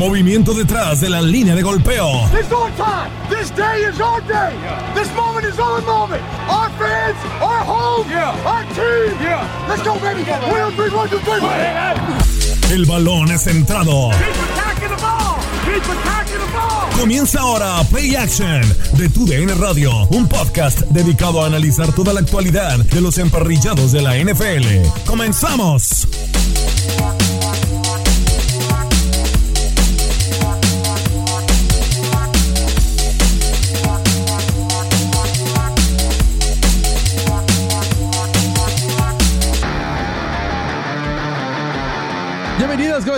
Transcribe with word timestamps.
Movimiento 0.00 0.54
detrás 0.54 1.02
de 1.02 1.10
la 1.10 1.20
línea 1.20 1.54
de 1.54 1.60
golpeo. 1.60 2.24
It's 2.32 2.50
our 2.50 2.70
time. 2.74 3.10
This 3.28 3.50
day 3.50 3.84
is 3.86 4.00
our 4.00 4.22
day. 4.22 4.56
This 4.94 5.14
moment 5.14 5.44
is 5.44 5.58
our 5.58 5.82
moment. 5.82 6.22
Our 6.48 6.70
fans, 6.78 7.18
our 7.42 7.62
home, 7.62 8.08
our 8.46 8.64
team. 8.72 9.14
Let's 9.68 9.82
go, 9.82 9.98
baby. 10.00 10.22
One, 10.22 10.72
three, 10.74 10.88
one, 10.88 11.10
two, 11.10 11.18
three. 11.18 11.42
El 12.74 12.86
balón 12.86 13.30
es 13.30 13.42
centrado. 13.42 14.08
Comienza 16.98 17.40
ahora 17.40 17.84
Play 17.90 18.16
Action 18.16 18.62
de 18.96 19.06
Tu 19.10 19.26
DN 19.26 19.52
Radio, 19.56 20.06
un 20.12 20.26
podcast 20.26 20.80
dedicado 20.88 21.42
a 21.42 21.46
analizar 21.46 21.92
toda 21.92 22.14
la 22.14 22.20
actualidad 22.20 22.78
de 22.78 23.00
los 23.02 23.18
emparrillados 23.18 23.92
de 23.92 24.00
la 24.00 24.16
NFL. 24.16 25.04
¡Comenzamos! 25.04 26.08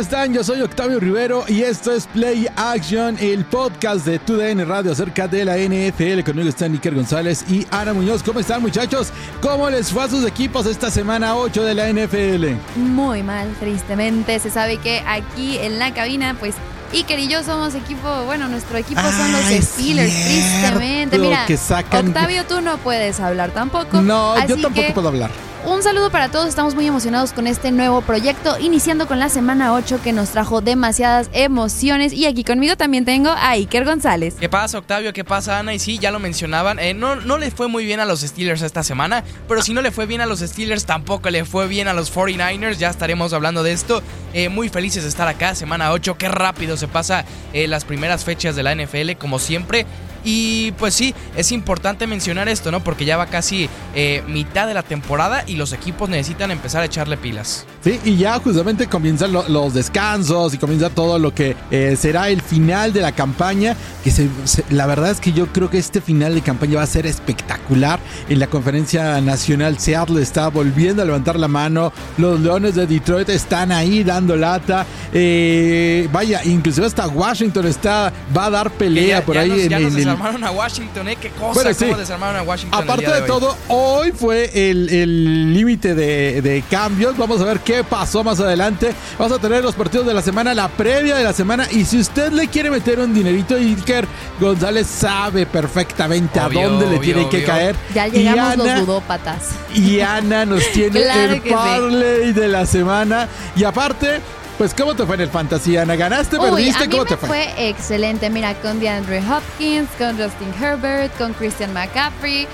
Están? 0.02 0.34
Yo 0.34 0.42
soy 0.42 0.60
Octavio 0.60 0.98
Rivero 0.98 1.44
y 1.48 1.62
esto 1.62 1.92
es 1.92 2.06
Play 2.08 2.48
Action, 2.56 3.16
el 3.20 3.44
podcast 3.44 4.04
de 4.04 4.18
TUDN 4.18 4.66
Radio 4.66 4.92
acerca 4.92 5.28
de 5.28 5.44
la 5.44 5.56
NFL. 5.56 6.22
Conmigo 6.24 6.48
están 6.48 6.72
Iker 6.72 6.94
González 6.94 7.44
y 7.48 7.66
Ana 7.70 7.92
Muñoz. 7.94 8.22
¿Cómo 8.22 8.40
están, 8.40 8.60
muchachos? 8.62 9.12
¿Cómo 9.40 9.70
les 9.70 9.90
fue 9.92 10.02
a 10.04 10.08
sus 10.08 10.26
equipos 10.26 10.66
esta 10.66 10.90
semana 10.90 11.36
8 11.36 11.64
de 11.64 11.74
la 11.74 11.88
NFL? 11.88 12.56
Muy 12.76 13.22
mal, 13.22 13.48
tristemente. 13.60 14.38
Se 14.40 14.50
sabe 14.50 14.78
que 14.78 15.02
aquí 15.06 15.58
en 15.58 15.78
la 15.78 15.94
cabina, 15.94 16.36
pues 16.38 16.56
Iker 16.92 17.18
y 17.20 17.28
yo 17.28 17.42
somos 17.44 17.74
equipo, 17.74 18.24
bueno, 18.26 18.48
nuestro 18.48 18.76
equipo 18.78 19.00
son 19.00 19.32
los 19.32 19.64
Steelers, 19.64 20.12
tristemente. 20.12 21.18
Mira, 21.18 21.46
que 21.46 21.56
sacan- 21.56 22.08
Octavio, 22.08 22.44
tú 22.44 22.60
no 22.60 22.76
puedes 22.78 23.20
hablar 23.20 23.52
tampoco. 23.52 24.02
No, 24.02 24.34
yo 24.46 24.56
tampoco 24.56 24.74
que 24.74 24.90
puedo 24.92 25.08
hablar. 25.08 25.30
Un 25.64 25.80
saludo 25.80 26.10
para 26.10 26.28
todos, 26.28 26.48
estamos 26.48 26.74
muy 26.74 26.88
emocionados 26.88 27.32
con 27.32 27.46
este 27.46 27.70
nuevo 27.70 28.00
proyecto, 28.00 28.58
iniciando 28.58 29.06
con 29.06 29.20
la 29.20 29.28
semana 29.28 29.72
8 29.74 30.00
que 30.02 30.12
nos 30.12 30.30
trajo 30.30 30.60
demasiadas 30.60 31.30
emociones. 31.32 32.12
Y 32.12 32.26
aquí 32.26 32.42
conmigo 32.42 32.76
también 32.76 33.04
tengo 33.04 33.30
a 33.30 33.50
Iker 33.50 33.84
González. 33.84 34.34
¿Qué 34.40 34.48
pasa, 34.48 34.78
Octavio? 34.78 35.12
¿Qué 35.12 35.22
pasa, 35.22 35.60
Ana? 35.60 35.72
Y 35.72 35.78
sí, 35.78 36.00
ya 36.00 36.10
lo 36.10 36.18
mencionaban. 36.18 36.80
eh, 36.80 36.94
no, 36.94 37.14
no 37.14 37.38
le 37.38 37.52
fue 37.52 37.68
muy 37.68 37.84
bien 37.84 38.00
a 38.00 38.04
los 38.04 38.22
Steelers 38.22 38.62
esta 38.62 38.82
semana, 38.82 39.22
pero 39.46 39.62
si 39.62 39.72
no 39.72 39.82
le 39.82 39.92
fue 39.92 40.06
bien 40.06 40.20
a 40.20 40.26
los 40.26 40.40
Steelers, 40.40 40.84
tampoco 40.84 41.30
le 41.30 41.44
fue 41.44 41.68
bien 41.68 41.86
a 41.86 41.92
los 41.92 42.12
49ers. 42.12 42.78
Ya 42.78 42.90
estaremos 42.90 43.32
hablando 43.32 43.62
de 43.62 43.70
esto. 43.70 44.02
Eh, 44.34 44.48
muy 44.48 44.68
felices 44.68 45.04
de 45.04 45.10
estar 45.10 45.28
acá, 45.28 45.54
semana 45.54 45.92
8. 45.92 46.18
Qué 46.18 46.28
rápido 46.28 46.76
se 46.76 46.88
pasa 46.88 47.24
eh, 47.52 47.68
las 47.68 47.84
primeras 47.84 48.24
fechas 48.24 48.56
de 48.56 48.64
la 48.64 48.74
NFL, 48.74 49.12
como 49.16 49.38
siempre. 49.38 49.86
Y 50.24 50.72
pues 50.72 50.94
sí, 50.94 51.14
es 51.36 51.52
importante 51.52 52.06
mencionar 52.06 52.48
esto, 52.48 52.70
¿no? 52.70 52.80
Porque 52.84 53.04
ya 53.04 53.16
va 53.16 53.26
casi 53.26 53.68
eh, 53.94 54.22
mitad 54.28 54.66
de 54.66 54.74
la 54.74 54.82
temporada 54.82 55.44
y 55.46 55.54
los 55.56 55.72
equipos 55.72 56.08
necesitan 56.08 56.50
empezar 56.50 56.82
a 56.82 56.86
echarle 56.86 57.16
pilas. 57.16 57.66
Sí, 57.82 57.98
y 58.04 58.16
ya 58.16 58.38
justamente 58.38 58.86
comienzan 58.86 59.32
lo- 59.32 59.48
los 59.48 59.74
descansos 59.74 60.54
y 60.54 60.58
comienza 60.58 60.90
todo 60.90 61.18
lo 61.18 61.34
que 61.34 61.56
eh, 61.70 61.96
será 61.98 62.28
el 62.28 62.40
final 62.42 62.92
de 62.92 63.00
la 63.00 63.12
campaña. 63.12 63.76
Que 64.04 64.10
se- 64.10 64.28
se- 64.44 64.64
la 64.70 64.86
verdad 64.86 65.10
es 65.10 65.20
que 65.20 65.32
yo 65.32 65.46
creo 65.48 65.68
que 65.70 65.78
este 65.78 66.00
final 66.00 66.34
de 66.34 66.42
campaña 66.42 66.76
va 66.76 66.82
a 66.82 66.86
ser 66.86 67.06
espectacular. 67.06 67.98
En 68.28 68.38
la 68.38 68.46
conferencia 68.46 69.20
nacional, 69.20 69.78
Seattle 69.78 70.22
está 70.22 70.48
volviendo 70.48 71.02
a 71.02 71.04
levantar 71.04 71.38
la 71.38 71.48
mano. 71.48 71.92
Los 72.18 72.40
Leones 72.40 72.74
de 72.76 72.86
Detroit 72.86 73.28
están 73.28 73.72
ahí 73.72 74.04
dando 74.04 74.36
lata. 74.36 74.86
Eh, 75.12 76.08
vaya, 76.12 76.42
inclusive 76.44 76.86
hasta 76.86 77.06
Washington 77.08 77.66
está 77.66 78.12
va 78.36 78.46
a 78.46 78.50
dar 78.50 78.70
pelea 78.70 79.20
ya, 79.20 79.24
por 79.24 79.34
ya 79.34 79.40
ahí 79.42 79.48
nos, 79.48 79.58
en, 79.58 79.72
en 79.72 79.72
el- 80.08 80.11
desarmaron 80.12 80.44
a 80.44 80.50
Washington, 80.50 81.08
¿eh? 81.08 81.16
Qué 81.20 81.30
cosa, 81.30 81.52
Bueno, 81.54 81.74
sí. 81.74 81.84
cómo 81.86 81.96
desarmaron 81.98 82.36
a 82.36 82.42
Washington. 82.42 82.78
el 82.82 82.84
Aparte 82.88 83.06
día 83.06 83.14
de 83.16 83.20
hoy. 83.22 83.26
todo, 83.28 83.56
hoy 83.68 84.12
fue 84.12 84.50
el 84.70 84.88
el 84.90 85.52
límite 85.54 85.94
de, 85.94 86.42
de 86.42 86.62
cambios. 86.70 87.16
Vamos 87.16 87.40
a 87.40 87.44
ver 87.44 87.60
qué 87.60 87.84
pasó 87.84 88.22
más 88.24 88.38
adelante. 88.40 88.92
Vamos 89.18 89.36
a 89.36 89.40
tener 89.40 89.62
los 89.62 89.74
partidos 89.74 90.06
de 90.06 90.14
la 90.14 90.22
semana, 90.22 90.54
la 90.54 90.68
previa 90.68 91.16
de 91.16 91.24
la 91.24 91.32
semana. 91.32 91.66
Y 91.70 91.84
si 91.84 91.98
usted 91.98 92.32
le 92.32 92.48
quiere 92.48 92.70
meter 92.70 92.98
un 93.00 93.12
dinerito, 93.14 93.56
Iker 93.56 94.06
González 94.40 94.86
sabe 94.86 95.46
perfectamente 95.46 96.40
Obvio, 96.40 96.60
a 96.60 96.64
dónde 96.64 96.86
le 96.86 96.96
obvio, 96.98 97.14
tiene 97.14 97.28
que 97.28 97.44
caer. 97.44 97.76
Ya 97.94 98.08
Y 98.08 98.10
llegamos 98.12 98.54
Ana- 98.54 98.64
los 98.76 98.80
ludópatas. 98.86 99.50
Y 99.74 100.00
Ana 100.00 100.44
nos 100.44 100.66
tiene 100.72 101.02
Claro 101.04 101.32
el 101.34 101.42
sí. 101.42 101.48
parlay 101.50 102.32
de 102.32 102.48
la 102.48 102.66
semana. 102.66 103.28
Y 103.56 103.64
aparte, 103.64 104.20
pues, 104.62 104.74
¿cómo 104.74 104.94
te 104.94 105.04
fue 105.04 105.16
en 105.16 105.22
el 105.22 105.28
fantasy, 105.28 105.76
Ana? 105.76 105.96
¿Ganaste, 105.96 106.38
Uy, 106.38 106.50
perdiste? 106.50 106.84
a 106.84 106.86
mí 106.86 106.90
¿Cómo 106.92 107.02
me 107.02 107.08
te 107.08 107.16
fue? 107.16 107.26
fue 107.28 107.68
excelente. 107.68 108.30
Mira, 108.30 108.54
con 108.54 108.78
DeAndre 108.78 109.18
Hopkins, 109.28 109.88
con 109.98 110.10
Justin 110.16 110.54
Herbert, 110.62 111.18
con 111.18 111.32
Christian 111.32 111.72
McCaffrey. 111.72 112.46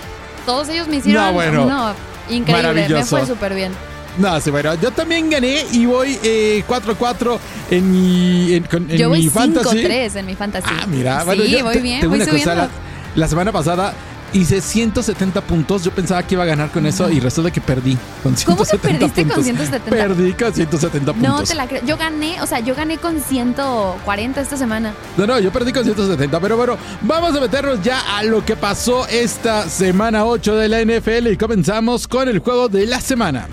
Todos 0.47 0.71
ellos 0.71 0.89
me 0.89 0.97
hicieron. 0.97 1.23
No, 1.23 1.33
bueno. 1.35 1.67
no, 1.67 1.95
increíble. 2.35 2.89
Me 2.89 3.05
fue 3.05 3.27
súper 3.27 3.55
bien. 3.55 3.73
No, 4.17 4.41
sí, 4.41 4.51
bueno, 4.51 4.75
yo 4.77 4.91
también 4.91 5.29
gané 5.29 5.67
y 5.71 5.85
voy 5.85 6.19
eh, 6.23 6.65
4-4 6.67 7.39
en 7.73 7.93
mi, 7.93 8.55
en, 8.55 8.65
con- 8.65 8.91
en 8.91 8.97
Yo 8.97 9.11
mi 9.11 9.21
voy 9.21 9.29
fantasy. 9.29 9.77
5-3 9.85 10.17
en 10.17 10.25
mi 10.27 10.35
fantasy. 10.35 10.67
Ah, 10.81 10.87
mira, 10.87 11.21
sí, 11.21 11.27
bueno, 11.27 11.45
yo 11.45 11.63
voy 11.63 11.75
te- 11.75 11.81
bien, 11.83 12.01
tengo 12.01 12.17
voy 12.17 12.23
una 12.23 12.33
cosa, 12.33 12.55
la, 12.55 12.69
la 13.17 13.29
semana 13.29 13.53
pasada 13.53 13.93
hice 14.33 14.61
170 14.61 15.41
puntos. 15.43 15.85
Yo 15.85 15.91
pensaba 15.91 16.23
que 16.23 16.35
iba 16.35 16.45
a 16.45 16.47
ganar 16.47 16.71
con 16.71 16.87
eso 16.87 17.11
y 17.11 17.21
resulta 17.21 17.51
que 17.51 17.61
perdí 17.61 17.97
con 18.23 18.37
170 18.37 18.47
¿Cómo 18.47 18.65
que 18.65 18.79
perdiste 18.79 19.23
con 19.23 19.45
puntos. 19.45 19.45
170? 19.45 19.91
Perdí 19.91 20.33
con 20.33 20.55
170 20.55 21.13
puntos. 21.13 21.31
No 21.31 21.43
te 21.45 21.55
la 21.55 21.67
creo. 21.67 21.85
Yo 21.85 21.97
gané, 21.97 22.41
o 22.43 22.47
sea, 22.47 22.61
yo 22.61 22.75
gané 22.75 22.99
con 22.99 23.21
140 23.21 24.41
esta 24.41 24.57
semana. 24.57 24.95
No, 25.17 25.27
no, 25.27 25.39
yo 25.39 25.53
perdí 25.53 25.73
con 25.73 25.85
170, 25.85 26.41
pero 26.41 26.57
bueno, 26.57 26.77
vamos 27.03 27.35
a 27.35 27.41
meternos 27.41 27.83
ya 27.83 28.19
a 28.19 28.23
lo 28.23 28.45
que 28.45 28.57
pasó 28.57 29.07
esta 29.09 29.69
semana 29.69 30.25
8 30.25 30.57
de 30.57 30.69
la 30.69 30.83
NFL 30.83 31.29
y 31.29 31.37
comenzamos 31.37 32.09
con 32.09 32.29
el 32.29 32.41
juego 32.41 32.69
de 32.69 32.87
la 32.87 33.01
semana. 33.01 33.49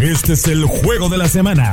Este 0.00 0.32
es 0.32 0.46
el 0.48 0.64
juego 0.64 1.08
de 1.08 1.18
la 1.18 1.28
semana. 1.28 1.72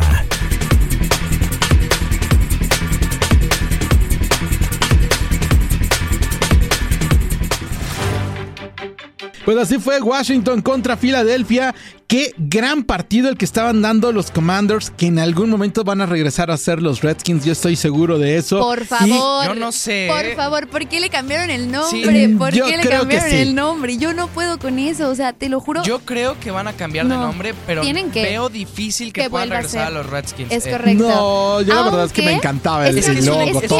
Pues 9.46 9.58
así 9.58 9.80
fue 9.80 10.00
Washington 10.00 10.62
contra 10.62 10.98
Filadelfia. 10.98 11.74
Qué 12.12 12.34
gran 12.38 12.84
partido 12.84 13.30
el 13.30 13.38
que 13.38 13.46
estaban 13.46 13.82
dando 13.82 14.12
los 14.12 14.32
Commanders, 14.32 14.90
que 14.90 15.06
en 15.06 15.18
algún 15.18 15.50
momento 15.50 15.86
van 15.86 16.02
a 16.02 16.06
regresar 16.06 16.52
a 16.52 16.58
ser 16.58 16.82
los 16.82 17.00
Redskins, 17.00 17.46
yo 17.46 17.54
estoy 17.54 17.78
seguro 17.78 18.20
de 18.20 18.36
eso. 18.36 18.60
Por 18.60 18.82
Y- 18.82 18.86
favor. 18.86 19.46
yo 19.46 19.56
no 19.56 19.72
sé, 19.72 20.10
Por 20.12 20.36
favor, 20.36 20.68
¿por 20.68 20.86
qué 20.90 21.00
le 21.00 21.10
cambiaron 21.10 21.50
el 21.50 21.68
Sí. 21.68 22.02
nombre? 22.02 22.30
¿Por 22.38 22.54
Yo 22.54 22.66
qué 22.66 22.76
le 22.76 22.84
cambiaron 22.90 23.30
sí. 23.30 23.36
el 23.38 23.56
nombre? 23.56 23.96
Yo 23.98 24.14
no 24.14 24.28
puedo 24.28 24.60
con 24.60 24.78
eso, 24.78 25.10
o 25.10 25.16
sea, 25.16 25.32
te 25.32 25.48
lo 25.48 25.62
juro. 25.62 25.84
Yo 25.84 26.00
creo 26.00 26.38
que 26.38 26.52
van 26.52 26.68
a 26.68 26.74
cambiar 26.74 27.08
de 27.08 27.16
No. 27.16 27.22
nombre, 27.28 27.54
pero 27.66 27.82
Tienen 27.82 28.12
que- 28.12 28.24
veo 28.24 28.50
difícil 28.50 29.14
que, 29.14 29.22
que 29.22 29.30
puedan 29.30 29.50
a 29.54 29.56
regresar 29.56 29.88
a, 29.88 29.90
los 29.90 30.06
Redskins. 30.06 30.52
Es 30.52 30.66
Eh, 30.66 30.72
correcto. 30.72 31.08
No, 31.08 31.62
yo 31.62 31.74
la 31.74 31.84
verdad 31.84 32.06
es 32.08 32.12
que 32.12 32.24
me 32.24 32.34
encantaba 32.34 32.90
el, 32.90 32.98
es 32.98 33.06
Es 33.06 33.10
el 33.12 33.18
es 33.20 33.28
un, 33.30 33.38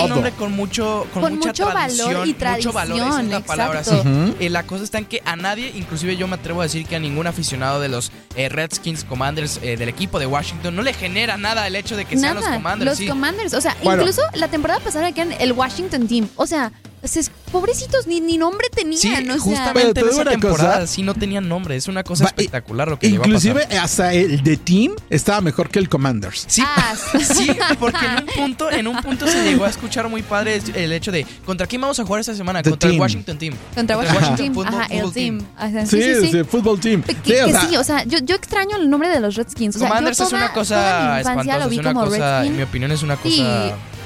nombre 0.10 0.32
con 0.32 0.54
mucho, 0.54 1.06
con, 1.14 1.22
Con 1.24 1.34
mucha 1.36 1.50
mucho 1.50 1.66
valor 1.66 1.76
tradición, 1.98 2.12
y 2.30 2.34
mucho 2.34 2.72
valor, 2.72 2.96
esa 2.98 3.08
es 3.08 3.12
tradición, 3.14 3.30
la 3.30 3.40
palabra. 3.42 3.84
sí. 3.84 3.96
Eh, 4.40 4.50
la 4.50 4.64
cosa 4.64 4.86
está 4.86 5.00
en 5.00 5.06
que 5.06 5.22
a 5.26 5.36
nadie, 5.36 5.74
inclusive 5.76 6.16
yo 6.16 6.30
me 6.30 6.36
atrevo 6.36 6.62
a 6.62 6.64
decir 6.64 6.86
que 6.86 6.96
a 6.96 7.00
ningún 7.00 7.28
aficionado 7.28 7.82
de 7.82 7.90
los 7.90 8.10
eh, 8.36 8.50
Redskins 8.50 9.04
Commanders 9.04 9.60
eh, 9.62 9.78
del 9.78 9.90
equipo 9.90 10.20
de 10.20 10.26
Washington 10.26 10.76
no 10.76 10.82
le 10.82 10.94
genera 10.94 11.38
nada 11.38 11.68
el 11.68 11.76
hecho 11.76 11.96
de 11.96 12.06
que 12.06 12.18
sean 12.18 12.36
los 12.36 12.46
Commanders. 12.46 12.90
los 12.92 12.98
sí. 12.98 13.08
Commanders. 13.08 13.54
O 13.54 13.62
sea, 13.62 13.76
Bueno. 13.84 14.02
incluso 14.04 14.22
la 14.34 14.48
temporada 14.48 14.80
pasada 14.80 15.12
que 15.12 15.22
eran 15.22 15.34
el 15.40 15.52
Washington 15.54 16.08
Team. 16.08 16.28
O 16.36 16.46
sea, 16.48 16.72
pobrecitos, 17.52 18.06
ni, 18.08 18.22
ni 18.22 18.38
nombre 18.38 18.68
tenían. 18.74 18.98
Sí, 19.00 19.10
o 19.12 19.16
sea, 19.26 19.40
justamente 19.40 19.94
te 19.94 20.00
en 20.02 20.08
esa 20.10 20.22
una 20.22 20.32
temporada 20.32 20.74
cosa. 20.82 20.88
sí 20.88 21.02
no 21.04 21.14
tenían 21.14 21.48
nombre. 21.50 21.76
Es 21.76 21.88
una 21.88 22.04
cosa 22.04 22.24
y- 22.24 22.28
espectacular 22.28 22.88
lo 22.88 23.00
que 23.00 23.08
a 23.08 23.10
Inclusive 23.10 23.66
pasar. 23.66 23.84
hasta 23.84 24.14
el 24.14 24.44
de 24.44 24.58
Team 24.58 24.94
estaba 25.10 25.42
mejor 25.42 25.70
que 25.70 25.80
el 25.80 25.90
Commanders. 25.90 26.46
Sí, 26.48 26.62
Ah, 26.66 26.96
sí, 27.20 27.50
porque 27.80 28.06
en 28.06 28.12
un 28.24 28.26
punto, 28.28 28.72
en 28.72 28.88
un 28.88 28.98
punto 29.02 29.28
se 29.28 29.44
llegó 29.44 29.66
a 29.66 29.70
escuchar 29.70 30.08
muy 30.10 30.22
padre 30.22 30.62
el 30.76 30.92
hecho 30.94 31.12
de 31.12 31.26
¿contra 31.46 31.66
quién 31.68 31.82
vamos 31.82 32.00
a 32.00 32.06
jugar 32.06 32.22
esta 32.22 32.36
semana? 32.36 32.62
The 32.62 32.70
Contra 32.70 32.90
el. 32.90 33.00
Washington 33.00 33.38
Team. 33.38 33.54
Contra 33.76 33.96
el 34.02 34.06
Washington 34.08 34.36
Team. 34.36 34.54
Football- 34.54 34.68
Ajá, 34.76 34.86
el 34.90 35.02
Football 35.02 35.14
Team. 35.14 35.40
Sí, 35.86 35.86
sí, 35.86 36.04
sí, 36.04 36.22
sí. 36.22 36.32
sí, 36.32 36.44
fútbol 36.44 36.80
team. 36.80 37.02
Que, 37.04 37.14
Sí, 37.14 37.20
que 37.24 37.44
o 37.44 37.50
sea, 37.50 37.62
sí, 37.62 37.78
o 37.78 37.84
sea, 37.84 38.04
yo, 38.06 38.20
yo 38.20 38.36
extraño 38.36 38.78
el 38.78 38.90
nombre 38.90 39.10
de 39.10 39.20
los 39.20 39.36
Redskins. 39.36 39.76
O 39.76 39.80
sea, 39.80 39.88
Commanders 39.90 40.18
yo 40.18 40.24
es 40.26 40.34
una 40.34 40.54
cosa 40.54 41.20
espantosa, 41.20 41.58
es 41.68 41.78
una 41.78 41.94
cosa, 41.94 42.46
en 42.46 42.56
mi 42.58 42.64
opinión 42.64 42.92
es 42.92 43.04
una 43.04 43.16
cosa 43.18 43.36
Sí. 43.36 43.44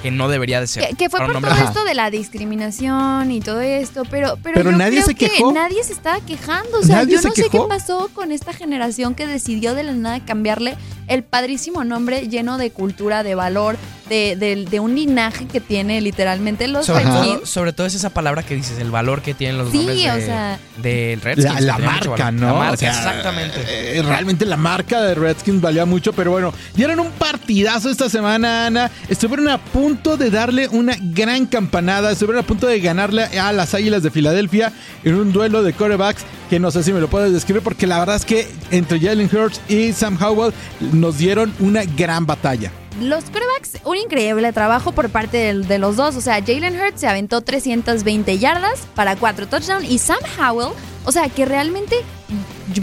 Que 0.06 0.12
no 0.12 0.30
debería 0.30 0.60
de 0.62 0.68
ser. 0.68 0.88
Que, 0.88 0.96
que 0.96 1.10
fue 1.10 1.20
por 1.20 1.34
todo 1.42 1.54
de- 1.56 1.64
esto 1.64 1.84
de 1.84 1.94
la 1.96 2.10
discriminación 2.12 3.32
y 3.32 3.42
todo 3.42 3.62
esto, 3.62 4.04
pero, 4.10 4.38
pero, 4.44 4.56
Pero 4.56 4.72
yo 4.72 4.78
nadie 4.78 4.92
creo 4.98 5.06
se 5.08 5.16
que 5.16 5.30
quejó. 5.30 5.52
nadie 5.52 5.84
se 5.84 5.94
estaba 5.94 6.20
quejando. 6.22 6.80
O 6.80 6.84
sea, 6.84 6.98
Nadie 6.98 7.14
yo 7.16 7.22
se 7.22 7.28
no 7.30 7.34
sé 7.34 7.44
qué 7.44 7.50
quejó. 7.50 7.68
pasó 7.68 8.10
con 8.14 8.32
esta 8.32 8.54
generación 8.54 9.16
que 9.16 9.28
decidió 9.28 9.74
de 9.76 9.84
la 9.84 9.94
nada 9.94 10.24
cambiarle 10.24 10.78
el 11.08 11.24
padrísimo 11.24 11.84
nombre 11.84 12.28
lleno 12.28 12.58
de 12.58 12.72
cultura, 12.72 13.24
de 13.24 13.36
valor, 13.36 13.78
de, 14.10 14.36
de- 14.36 14.66
de 14.66 14.80
un 14.80 14.96
linaje 14.96 15.46
que 15.48 15.60
tiene 15.60 16.00
literalmente 16.02 16.68
los 16.68 16.86
Sobre 16.86 17.04
Ajá. 17.04 17.14
todo, 17.14 17.24
Redskins. 17.24 17.50
sobre 17.50 17.74
todo 17.74 17.88
es 17.88 17.96
esa 17.96 18.10
palabra 18.12 18.44
que 18.44 18.56
dices, 18.56 18.78
el 18.80 18.92
valor 18.92 19.22
que 19.22 19.34
tienen 19.34 19.58
los 19.58 19.72
Sí, 19.72 19.78
nombres 19.78 20.04
de, 20.04 20.12
o 20.12 20.16
sea- 20.26 20.60
del 20.78 21.22
Redskins. 21.22 21.62
la, 21.62 21.78
marca. 21.80 22.32
¿no? 22.32 22.48
La 22.48 22.54
marca, 22.54 22.74
O 22.74 22.78
sea, 22.78 22.90
exactamente. 22.90 23.98
eh, 23.98 24.02
realmente 24.04 24.46
la 24.46 24.58
marca 24.58 25.02
de 25.02 25.16
Redskins 25.16 25.62
valía 25.62 25.86
mucho, 25.86 26.14
pero 26.14 26.32
bueno, 26.32 26.54
dieron 26.76 27.00
un 27.00 27.12
partidazo 27.12 27.90
esta 27.90 28.10
semana, 28.10 28.68
Ana. 28.68 28.92
Estuvieron 29.10 29.48
a 29.50 29.58
punto 29.58 29.95
de 29.96 30.30
darle 30.30 30.68
una 30.68 30.96
gran 31.00 31.46
campanada, 31.46 32.12
estuvieron 32.12 32.44
a 32.44 32.48
punto 32.48 32.68
de 32.68 32.80
ganarle 32.80 33.24
a 33.24 33.52
las 33.54 33.74
Águilas 33.74 34.04
de 34.04 34.12
Filadelfia 34.12 34.72
en 35.04 35.16
un 35.16 35.32
duelo 35.32 35.64
de 35.64 35.74
corebacks 35.74 36.24
que 36.50 36.60
no 36.60 36.70
sé 36.70 36.84
si 36.84 36.94
me 36.94 37.00
lo 37.00 37.08
puedes 37.08 37.34
describir, 37.34 37.64
porque 37.64 37.88
la 37.88 37.98
verdad 38.00 38.16
es 38.18 38.26
que 38.26 38.48
entre 38.72 39.00
Jalen 39.00 39.30
Hurts 39.34 39.62
y 39.68 39.94
Sam 39.94 40.18
Howell 40.22 40.54
nos 40.94 41.18
dieron 41.18 41.54
una 41.60 41.86
gran 41.86 42.26
batalla. 42.26 42.72
Los 43.02 43.26
quarterbacks, 43.26 43.80
un 43.84 43.98
increíble 43.98 44.54
trabajo 44.54 44.92
por 44.92 45.10
parte 45.10 45.54
de, 45.54 45.80
los 45.80 45.96
dos. 45.96 46.16
O 46.16 46.22
sea, 46.22 46.36
Jalen 46.36 46.80
Hurts 46.80 47.02
se 47.02 47.08
aventó 47.08 47.42
320 47.42 48.38
yardas 48.38 48.82
para 48.94 49.16
4 49.16 49.48
touchdowns 49.48 49.90
y 49.90 49.98
Sam 49.98 50.20
Howell, 50.40 50.74
o 51.04 51.12
sea, 51.12 51.28
que 51.30 51.46
realmente 51.46 51.96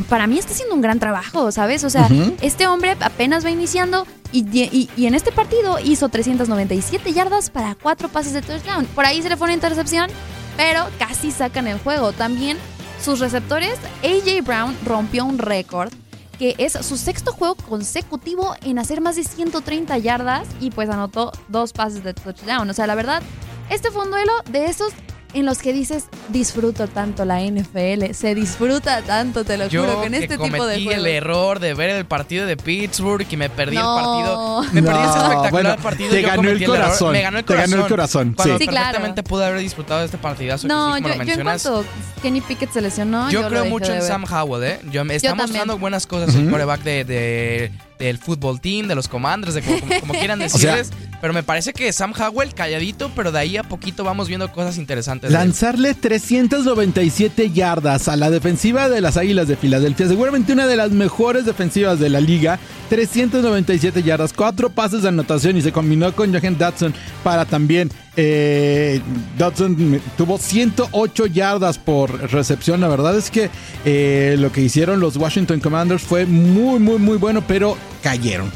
para 0.09 0.27
mí 0.27 0.39
está 0.39 0.53
haciendo 0.53 0.75
un 0.75 0.81
gran 0.81 0.99
trabajo, 0.99 1.53
¿sabes? 1.53 1.85
O 1.85 1.91
sea, 1.91 2.09
este 2.41 2.67
hombre 2.67 2.97
apenas 3.01 3.45
va 3.45 3.51
iniciando 3.51 4.07
y, 4.33 4.45
y- 4.59 4.91
y 4.97 5.07
en 5.07 5.15
este 5.15 5.31
partido 5.33 5.79
hizo 5.79 6.09
397 6.09 7.13
yardas 7.13 7.51
para 7.51 7.75
4 7.75 8.09
pases 8.09 8.33
de 8.33 8.43
touchdown. 8.43 8.87
Por 8.87 9.05
ahí 9.05 9.23
se 9.23 9.29
le 9.29 9.37
fue 9.37 9.47
una 9.47 9.55
intercepción, 9.55 10.11
pero 10.57 10.87
casi 10.99 11.31
sacan 11.31 11.67
el 11.67 11.79
juego. 11.79 12.13
También 12.13 12.57
sus 13.03 13.21
receptores, 13.21 13.75
AJ 14.03 14.43
Brown 14.45 14.77
rompió 14.85 15.25
un 15.25 15.39
récord 15.39 15.93
que 16.39 16.55
es 16.59 16.73
su 16.73 16.97
sexto 16.97 17.33
juego 17.33 17.55
consecutivo 17.55 18.57
en 18.63 18.79
hacer 18.79 19.01
más 19.01 19.15
de 19.17 19.23
130 19.25 19.97
yardas 19.99 20.49
y 20.61 20.71
pues 20.71 20.89
anotó 20.89 21.31
dos 21.49 21.73
pases 21.73 22.03
de 22.03 22.15
touchdown. 22.15 22.69
O 22.69 22.73
sea, 22.75 22.87
la 22.87 22.95
verdad, 22.97 23.23
este 23.71 23.91
fue 23.91 24.05
un 24.05 24.11
duelo 24.11 24.33
de 24.51 24.65
esos 24.67 24.93
en 25.35 25.47
los 25.47 25.59
que 25.59 25.73
dices, 25.73 26.05
disfruto 26.29 26.89
tanto 26.89 27.25
la 27.25 27.41
NFL, 27.41 28.13
se 28.13 28.35
disfruta 28.35 29.01
tanto, 29.03 29.45
te 29.45 29.57
lo 29.57 29.67
Yo 29.69 29.83
juro, 29.85 29.95
con 30.03 30.11
que 30.11 30.19
este 30.19 30.29
tipo 30.37 30.45
de 30.45 30.59
cometí 30.59 30.85
juegos. 30.85 31.05
el 31.05 31.07
error 31.11 31.59
de 31.61 31.75
ver 31.75 31.91
el 31.91 32.05
partido 32.05 32.47
de 32.47 32.57
Pittsburgh 32.57 33.27
y 33.31 33.37
me 33.37 33.49
perdí 33.49 33.77
No. 33.77 33.99
el 33.99 34.05
partido. 34.05 34.63
Me 34.75 34.83
perdí 34.83 34.99
ese 35.01 35.09
espectacular 35.09 35.51
bueno, 35.51 35.77
partido. 35.83 36.11
te 36.11 36.23
yo 36.23 36.29
ganó 36.29 36.43
el 36.51 36.63
error. 36.63 36.77
corazón, 36.77 37.13
Me 37.13 37.23
ganó 37.23 37.39
el 37.39 37.45
te 37.45 37.47
corazón. 37.55 37.71
ganó 37.71 37.83
el 37.85 37.89
corazón, 37.89 38.33
Cuando 38.35 38.59
sí. 38.59 38.65
Sí, 38.65 38.69
claro. 38.69 38.85
perfectamente 38.87 39.23
pude 39.23 39.45
haber 39.47 39.61
disfrutado 39.61 40.01
de 40.01 40.07
este 40.07 40.19
partidazo. 40.19 40.69
No, 40.69 40.93
que 40.93 40.97
sí, 40.99 41.03
como 41.03 41.09
yo, 41.09 41.09
lo 41.09 41.15
yo 41.15 41.21
en 41.23 41.27
mencionas. 41.27 41.63
cuanto 41.63 41.85
Kenny 42.23 42.41
Pickett 42.43 42.73
se 42.73 42.81
lesionó, 42.83 43.27
Yo, 43.31 43.33
yo, 43.33 43.43
lo 43.43 43.49
creo 43.49 43.61
dejé 43.63 43.71
mucho 43.73 43.87
de 43.87 43.93
en 43.95 43.99
ver. 44.01 44.09
Sam 44.09 44.25
Howell, 44.31 44.65
¿eh? 44.65 44.81
Yo, 44.91 45.05
me 45.05 45.15
está 45.17 45.35
mostrando 45.35 45.79
buenas 45.79 46.07
cosas 46.07 46.35
el 46.35 46.49
quarterback 46.49 46.83
de, 46.83 47.05
de- 47.05 47.73
del 47.99 48.19
fútbol 48.19 48.61
team, 48.61 48.89
de 48.89 48.97
los 48.97 49.07
commanders, 49.09 49.55
de 49.55 49.63
como, 49.63 49.79
como- 49.81 50.01
como 50.01 50.13
quieran 50.15 50.39
sea- 50.51 50.77
decirles. 50.77 50.91
Pero 51.23 51.33
me 51.33 51.45
parece 51.45 51.73
que 51.73 51.93
Sam 51.93 52.13
Howell 52.19 52.53
calladito, 52.53 53.09
pero 53.15 53.31
de 53.31 53.39
ahí 53.39 53.57
a 53.57 53.63
poquito 53.63 54.03
vamos 54.03 54.27
viendo 54.27 54.51
cosas 54.51 54.77
interesantes. 54.77 55.31
Lanzarle 55.31 55.95
397 55.95 57.53
yardas 57.53 58.09
a 58.09 58.17
la 58.17 58.29
defensiva 58.29 58.89
de 58.89 59.01
las 59.01 59.17
Águilas 59.17 59.47
de 59.47 59.55
Filadelfia, 59.55 60.09
seguramente 60.09 60.53
una 60.53 60.67
de 60.67 60.75
las 60.75 60.91
mejores 60.91 61.47
defensivas 61.47 62.01
de 62.01 62.11
la 62.11 62.19
liga. 62.19 62.59
397 62.89 64.03
yardas, 64.03 64.33
cuatro 64.33 64.69
pases 64.71 65.03
de 65.03 65.11
anotación 65.11 65.57
y 65.57 65.63
se 65.63 65.71
combinó 65.71 66.13
con 66.13 66.35
Johan 66.35 66.59
Dodson 66.59 66.93
para 67.23 67.45
también. 67.45 67.93
Eh, 68.17 69.01
Dodson 69.39 70.01
tuvo 70.19 70.39
108 70.39 71.27
yardas 71.27 71.79
por 71.79 72.33
recepción. 72.33 72.81
La 72.81 72.89
verdad 72.89 73.17
es 73.17 73.31
que 73.31 73.49
eh, 73.85 74.35
lo 74.41 74.51
que 74.51 74.63
hicieron 74.63 74.99
los 74.99 75.17
Washington 75.17 75.61
Commanders 75.61 76.03
fue 76.03 76.27
muy, 76.27 76.81
muy, 76.81 76.99
muy 76.99 77.17
bueno, 77.17 77.45
pero 77.47 77.79
cayeron. 78.03 78.51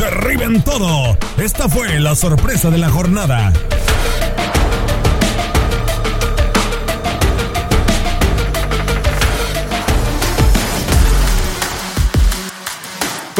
Derriben 0.00 0.62
todo. 0.62 1.18
Esta 1.36 1.68
fue 1.68 2.00
la 2.00 2.14
sorpresa 2.16 2.70
de 2.70 2.78
la 2.78 2.88
jornada. 2.88 3.52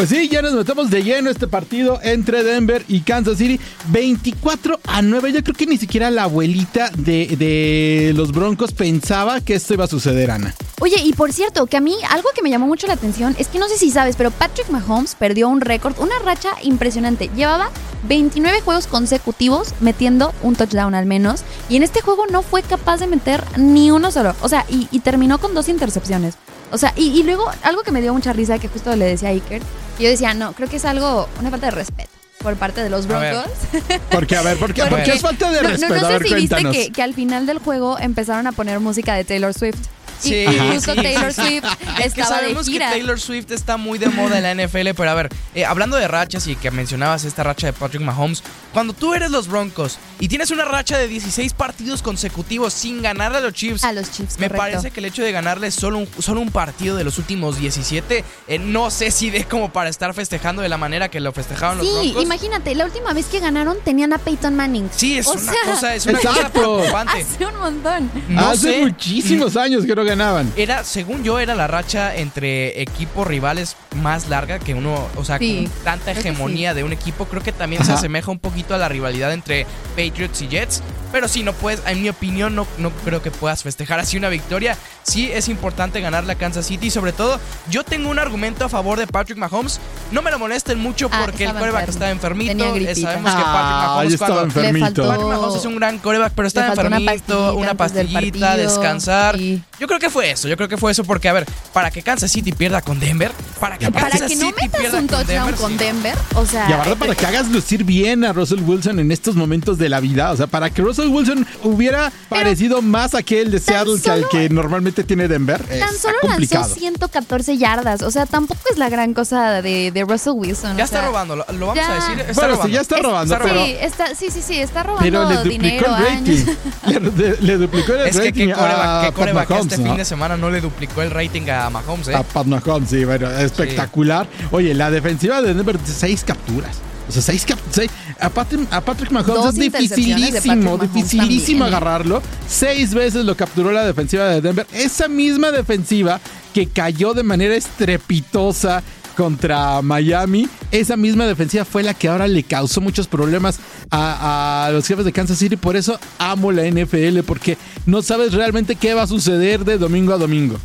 Pues 0.00 0.09
sí, 0.09 0.30
ya 0.30 0.40
nos 0.40 0.54
metemos 0.54 0.88
de 0.88 1.02
lleno 1.02 1.28
este 1.28 1.47
partido 1.47 2.00
entre 2.02 2.42
Denver 2.42 2.83
y 2.88 3.02
Kansas 3.02 3.37
City. 3.37 3.61
24 3.88 4.80
a 4.87 5.02
9. 5.02 5.30
Yo 5.30 5.45
creo 5.45 5.54
que 5.54 5.66
ni 5.66 5.76
siquiera 5.76 6.11
la 6.11 6.23
abuelita 6.23 6.88
de, 6.97 7.26
de 7.37 8.12
los 8.16 8.33
Broncos 8.33 8.73
pensaba 8.73 9.42
que 9.42 9.52
esto 9.52 9.75
iba 9.75 9.85
a 9.85 9.88
suceder, 9.88 10.30
Ana. 10.30 10.54
Oye, 10.80 10.97
y 11.04 11.12
por 11.12 11.35
cierto, 11.35 11.66
que 11.66 11.76
a 11.76 11.83
mí 11.83 11.95
algo 12.09 12.30
que 12.35 12.40
me 12.40 12.49
llamó 12.49 12.66
mucho 12.66 12.87
la 12.87 12.95
atención 12.95 13.37
es 13.38 13.49
que 13.49 13.59
no 13.59 13.69
sé 13.69 13.76
si 13.76 13.90
sabes, 13.90 14.16
pero 14.16 14.30
Patrick 14.30 14.71
Mahomes 14.71 15.16
perdió 15.16 15.50
un 15.50 15.61
récord, 15.61 15.95
una 15.99 16.19
racha 16.25 16.52
impresionante. 16.62 17.28
Llevaba 17.37 17.69
29 18.09 18.62
juegos 18.62 18.87
consecutivos 18.87 19.75
metiendo 19.80 20.33
un 20.42 20.57
touchdown 20.57 20.95
al 20.95 21.04
menos, 21.04 21.42
y 21.69 21.76
en 21.76 21.83
este 21.83 22.00
juego 22.00 22.25
no 22.26 22.40
fue 22.40 22.62
capaz 22.62 23.00
de 23.00 23.07
meter 23.07 23.45
ni 23.59 23.90
uno 23.90 24.11
solo. 24.11 24.35
O 24.40 24.49
sea, 24.49 24.64
y 24.71 25.00
terminó 25.00 25.38
con 25.38 25.52
dos 25.52 25.69
intercepciones. 25.69 26.37
O 26.73 26.79
sea, 26.79 26.93
y, 26.97 27.19
y 27.19 27.23
luego 27.23 27.50
algo 27.62 27.83
que 27.83 27.91
me 27.93 28.00
dio 28.00 28.12
mucha 28.15 28.33
risa, 28.33 28.59
que 28.59 28.69
justo 28.69 28.95
le 28.97 29.05
decía 29.07 29.29
a 29.29 29.33
Iker, 29.33 29.62
que 29.99 30.05
yo 30.05 30.11
decía, 30.11 30.35
no, 30.35 30.53
creo 30.53 30.69
que 30.69 30.77
es 30.77 30.85
algo, 30.85 31.29
una 31.41 31.50
falta 31.50 31.67
de 31.67 31.73
respeto 31.73 32.11
por 32.39 32.57
parte 32.57 32.83
de 32.83 32.89
los. 32.91 33.07
Broncos. 33.07 33.45
Porque, 34.11 34.35
a 34.37 34.43
ver, 34.43 34.57
porque, 34.59 34.81
Porque- 34.83 34.97
porque 34.97 35.12
es 35.12 35.21
falta 35.21 35.50
de 35.53 35.62
no, 35.62 35.69
respeto. 35.69 35.95
No, 35.95 36.00
sé 36.00 36.07
ver, 36.07 36.23
si 36.27 36.35
viste 36.35 36.91
que 36.93 37.03
al 37.03 37.12
final 37.15 37.45
del 37.47 37.59
juego 37.59 37.99
empezaron 37.99 38.47
a 38.47 38.53
poner 38.53 38.81
música 38.81 39.15
de 39.15 39.25
Taylor 39.25 39.53
Swift. 39.53 39.79
Sí, 40.21 40.35
y, 40.49 40.75
justo 40.75 40.95
sí, 40.95 41.03
Taylor 41.03 41.33
sí, 41.33 41.43
sí. 41.43 41.49
Swift 41.61 41.65
Es 42.05 42.15
que 42.15 42.21
estaba 42.21 42.37
de 42.41 42.43
sabemos 42.49 42.69
que. 42.69 42.79
Taylor 42.79 43.21
Swift 43.21 43.50
está 43.50 43.77
muy 43.77 43.99
de 43.99 44.09
moda 44.09 44.39
en 44.39 44.43
la 44.59 44.67
NFL, 44.67 44.91
pero 44.97 45.11
a 45.11 45.15
ver, 45.15 45.29
eh, 45.55 45.65
hablando 45.65 45.97
de 45.97 46.07
rachas 46.09 46.47
y 46.47 46.57
que 46.57 46.71
mencionabas 46.71 47.25
esta 47.25 47.43
racha 47.43 47.67
de 47.67 47.73
Patrick 47.73 48.03
Mahomes, 48.03 48.43
cuando 48.73 48.93
tú 48.93 49.15
eres 49.15 49.31
los 49.31 49.49
Broncos 49.49 49.99
y 50.19 50.29
tienes 50.29 50.50
una 50.50 50.65
racha 50.65 50.99
de 50.99 51.09
16 51.09 51.53
partidos 51.55 52.03
consecutivos 52.03 52.73
sin 52.73 53.03
ganarle 53.03 53.39
a 53.39 53.41
los 53.41 53.53
Chiefs, 53.55 53.83
A 53.85 53.93
los 53.93 54.11
Chiefs, 54.11 54.39
me 54.39 54.47
correcto. 54.49 54.57
parece 54.59 54.91
que 54.91 55.00
el 55.00 55.07
hecho 55.07 55.23
de 55.23 55.33
ganarle 55.33 55.71
solo 55.71 55.99
un, 55.99 56.09
solo 56.21 56.41
un 56.41 56.50
partido 56.50 56.97
de 56.97 57.05
los 57.05 57.19
últimos 57.19 57.59
17, 57.59 58.25
eh, 58.49 58.59
no 58.59 58.91
sé 58.91 59.11
si 59.11 59.31
de 59.31 59.45
como 59.45 59.73
para 59.73 59.89
estar 59.91 60.12
festejando 60.15 60.62
de 60.62 60.69
la 60.69 60.77
manera 60.77 61.09
que 61.09 61.21
lo 61.21 61.33
festejaron 61.33 61.79
los 61.79 61.87
Sí, 61.87 61.93
Broncos. 61.95 62.23
imagínate, 62.23 62.75
la 62.75 62.85
última 62.85 63.12
vez 63.12 63.27
que 63.27 63.41
ganaron 63.41 63.77
tenían 63.85 64.12
a 64.12 64.19
Peyton 64.19 64.55
Manning. 64.55 64.89
Sí, 64.95 65.19
es 65.19 65.27
O 65.27 65.33
una 65.33 65.41
sea, 65.53 65.62
cosa, 65.65 65.95
es 65.95 66.07
una 66.07 66.19
cosa 66.21 66.49
preocupante. 66.50 67.23
Hace 67.35 67.47
un 67.47 67.57
montón. 67.59 68.11
No 68.29 68.49
Hace 68.50 68.73
sé. 68.73 68.81
muchísimos 68.83 69.57
años 69.57 69.85
que 69.87 69.95
no 69.95 70.05
ganaban. 70.11 70.52
Era, 70.57 70.85
según 70.85 71.25
yo, 71.25 71.38
era 71.38 71.55
la 71.55 71.67
racha 71.67 72.14
entre 72.14 72.83
equipos 72.83 73.26
rivales 73.26 73.76
más 73.97 74.29
larga 74.29 74.59
que 74.59 74.75
uno, 74.75 75.09
o 75.17 75.25
sea, 75.25 75.38
Sí, 75.38 75.69
con 75.73 75.85
tanta 75.85 76.12
hegemonía 76.12 76.75
de 76.75 76.85
un 76.85 76.93
equipo. 76.93 77.25
Creo 77.26 77.43
que 77.43 77.52
también 77.52 77.85
se 77.85 77.93
asemeja 77.93 78.31
un 78.31 78.38
poquito 78.38 78.75
a 78.75 78.79
la 78.79 78.88
rivalidad 78.88 79.33
entre 79.33 79.67
Patriots 79.97 80.43
y 80.43 80.49
Jets. 80.49 80.83
Pero 81.12 81.26
sí, 81.29 81.43
no 81.43 81.52
puedes, 81.52 81.83
en 81.87 82.02
mi 82.02 82.09
opinión, 82.09 82.55
no, 82.55 82.67
no 82.79 82.90
creo 83.05 83.21
que 83.23 83.31
puedas 83.31 83.62
festejar 83.62 83.99
así 83.99 84.17
una 84.17 84.29
victoria. 84.29 84.76
Sí 85.02 85.31
es 85.33 85.49
importante 85.49 86.00
ganarle 86.00 86.33
a 86.33 86.37
Kansas 86.37 86.67
City. 86.67 86.87
Y 86.87 86.90
sobre 86.90 87.12
todo, 87.12 87.40
yo 87.69 87.83
tengo 87.85 88.09
un 88.11 88.19
argumento 88.19 88.64
a 88.64 88.69
favor 88.69 88.99
de 88.99 89.07
Patrick 89.07 89.37
Mahomes. 89.38 89.81
No 90.12 90.23
me 90.23 90.31
lo 90.31 90.38
molesten 90.38 90.79
mucho 90.79 91.09
Ah, 91.11 91.23
porque 91.25 91.45
el 91.45 91.49
estaba 91.50 91.59
coreback 91.61 91.81
enfermo. 91.88 91.93
está 92.05 92.11
enfermito. 92.11 92.52
Tenía 92.52 92.90
Eh, 92.90 92.95
sabemos 92.95 93.31
que 93.35 93.43
Patrick 93.43 93.47
Ah, 93.47 93.85
Mahomes 93.87 94.12
estaba 94.14 94.35
cuando- 94.35 94.61
enfermito. 94.61 94.73
Le 94.79 94.81
faltó- 94.87 95.09
Patrick 95.09 95.29
Mahomes 95.29 95.57
es 95.61 95.64
un 95.67 95.76
gran 95.76 95.99
coreback, 95.99 96.33
pero 96.35 96.49
una 96.55 96.67
enfermito, 96.69 97.55
una 97.57 97.75
pastillita 97.75 97.95
del 98.05 98.12
pastillita, 98.12 98.47
partido, 98.49 98.69
descansar. 98.71 99.40
y- 99.40 99.62
Yo 99.81 99.87
creo 99.87 99.99
que 99.99 100.11
fue 100.11 100.31
eso, 100.31 100.47
yo 100.47 100.57
creo 100.57 100.69
que 100.69 100.76
fue 100.76 100.93
eso 100.93 101.05
porque, 101.05 101.29
a 101.29 101.33
ver, 101.33 101.47
para 101.73 101.90
que 101.90 102.02
Kansas 102.02 102.31
City 102.31 102.52
pierda 102.52 102.83
con 102.83 103.00
Denver, 103.00 103.33
para 103.59 103.79
que 103.79 103.90
Para 103.90 104.11
Kansas 104.11 104.29
que 104.29 104.37
no 104.37 104.47
City 104.49 104.55
metas 104.62 104.81
pierda 104.81 104.99
un 104.99 105.07
con 105.07 105.17
touchdown 105.19 105.47
Denver, 105.47 105.55
con 105.61 105.73
sí. 105.73 105.79
Denver, 105.79 106.14
o 106.35 106.47
sea... 106.47 106.69
Y 106.69 106.73
aparte 106.75 106.97
para 106.97 107.14
que 107.14 107.26
hagas 107.26 107.49
lucir 107.49 107.83
bien 107.85 108.25
a 108.25 108.33
Russell 108.33 108.61
Wilson 108.61 108.99
en 109.00 109.11
estos 109.11 109.35
momentos 109.37 109.79
de 109.79 109.88
la 109.88 110.00
vida. 110.00 110.31
O 110.33 110.37
sea, 110.37 110.47
para 110.47 110.69
que 110.71 110.83
Russell 110.83 111.00
Wilson 111.09 111.47
hubiera 111.64 112.12
parecido 112.28 112.83
más 112.83 113.14
a 113.14 113.19
aquel 113.19 113.50
de 113.50 113.59
Seattle 113.59 114.00
que 114.02 114.11
al 114.11 114.19
solo- 114.21 114.28
que 114.30 114.49
normalmente 114.49 115.04
tiene 115.04 115.28
Denver. 115.28 115.62
Tan 115.62 115.97
solo 115.97 116.16
complicado. 116.23 116.62
lanzó 116.62 116.75
114 116.80 117.57
yardas. 117.59 118.02
O 118.02 118.11
sea, 118.11 118.26
tampoco 118.26 118.61
es 118.71 118.78
la 118.78 118.88
gran 118.88 119.14
cosa 119.14 119.62
de, 119.62 119.90
de 119.90 120.04
Russell 120.04 120.33
Wilson. 120.35 120.76
Ya 120.76 120.85
o 120.85 120.87
sea, 120.87 120.99
está 120.99 121.07
robando, 121.09 121.37
lo, 121.37 121.45
lo 121.52 121.66
vamos 121.66 121.76
ya. 121.76 121.90
a 121.92 121.95
decir. 121.95 122.21
Está 122.28 122.47
Bueno, 122.47 122.62
sí, 122.64 122.71
ya 122.73 122.80
está 122.80 122.97
es- 122.97 123.02
robando, 123.02 123.38
pero, 123.42 123.64
Sí, 123.64 123.75
está, 123.80 124.14
sí, 124.14 124.26
sí, 124.30 124.42
sí, 124.42 124.59
está 124.59 124.83
robando 124.83 125.02
pero 125.02 125.28
le 125.28 125.37
duplicó 125.37 125.62
dinero, 125.62 125.97
el 125.97 126.02
rating. 126.04 126.45
Le, 127.16 127.37
le 127.40 127.57
duplicó 127.57 127.92
el 127.95 128.00
Es 128.07 128.16
que 128.19 128.26
rating 128.26 128.47
qué 128.49 128.52
coreback, 128.54 128.78
a 128.80 129.00
qué 129.02 129.07
Pat 129.07 129.14
coreback 129.14 129.50
Mahomes, 129.50 129.73
este 129.73 129.83
¿no? 129.83 129.88
fin 129.90 129.97
de 129.99 130.04
semana 130.04 130.37
no 130.37 130.50
le 130.50 130.61
duplicó 130.61 131.02
el 131.02 131.11
rating 131.11 131.49
a 131.49 131.71
Mahomes, 131.71 132.09
¿eh? 132.09 132.14
A 132.14 132.23
Pat 132.23 132.47
Mahomes, 132.47 132.88
sí, 132.90 133.04
bueno, 133.04 133.30
espectacular. 133.30 134.26
Oye, 134.50 134.75
la 134.75 134.90
defensiva 134.90 135.40
de 135.42 135.54
Denver, 135.54 135.78
seis 135.85 136.25
capturas. 136.25 136.76
O 137.17 137.21
sea, 137.21 137.23
seis. 137.23 137.90
A 138.21 138.29
Patrick, 138.31 138.67
a 138.71 138.81
Patrick 138.81 139.11
Mahomes 139.11 139.35
Dos 139.35 139.59
es 139.59 139.73
dificilísimo, 139.73 140.62
Mahomes 140.62 140.95
dificilísimo 140.95 141.64
también. 141.64 141.75
agarrarlo. 141.83 142.23
Seis 142.49 142.95
veces 142.95 143.25
lo 143.25 143.37
capturó 143.37 143.73
la 143.73 143.85
defensiva 143.85 144.26
de 144.26 144.40
Denver. 144.40 144.67
Esa 144.73 145.09
misma 145.09 145.50
defensiva 145.50 146.21
que 146.55 146.67
cayó 146.67 147.14
de 147.14 147.23
manera 147.23 147.55
estrepitosa 147.55 148.83
contra 149.17 149.83
Miami, 149.83 150.49
esa 150.71 150.97
misma 150.97 151.26
defensiva 151.26 151.64
fue 151.64 151.83
la 151.83 151.95
que 151.95 152.09
ahora 152.09 152.26
le 152.29 152.43
causó 152.43 152.81
muchos 152.81 153.07
problemas 153.07 153.59
a, 153.90 154.67
a 154.67 154.71
los 154.71 154.87
jefes 154.87 155.05
de 155.05 155.12
Kansas 155.12 155.38
City. 155.38 155.57
Por 155.57 155.76
eso 155.76 155.99
amo 156.19 156.52
la 156.52 156.62
NFL, 156.64 157.21
porque 157.26 157.59
no 157.87 158.02
sabes 158.02 158.33
realmente 158.33 158.76
qué 158.76 158.95
va 158.95 159.02
a 159.02 159.07
suceder 159.07 159.64
de 159.64 159.79
domingo 159.79 160.14
a 160.14 160.19
domingo. 160.19 160.59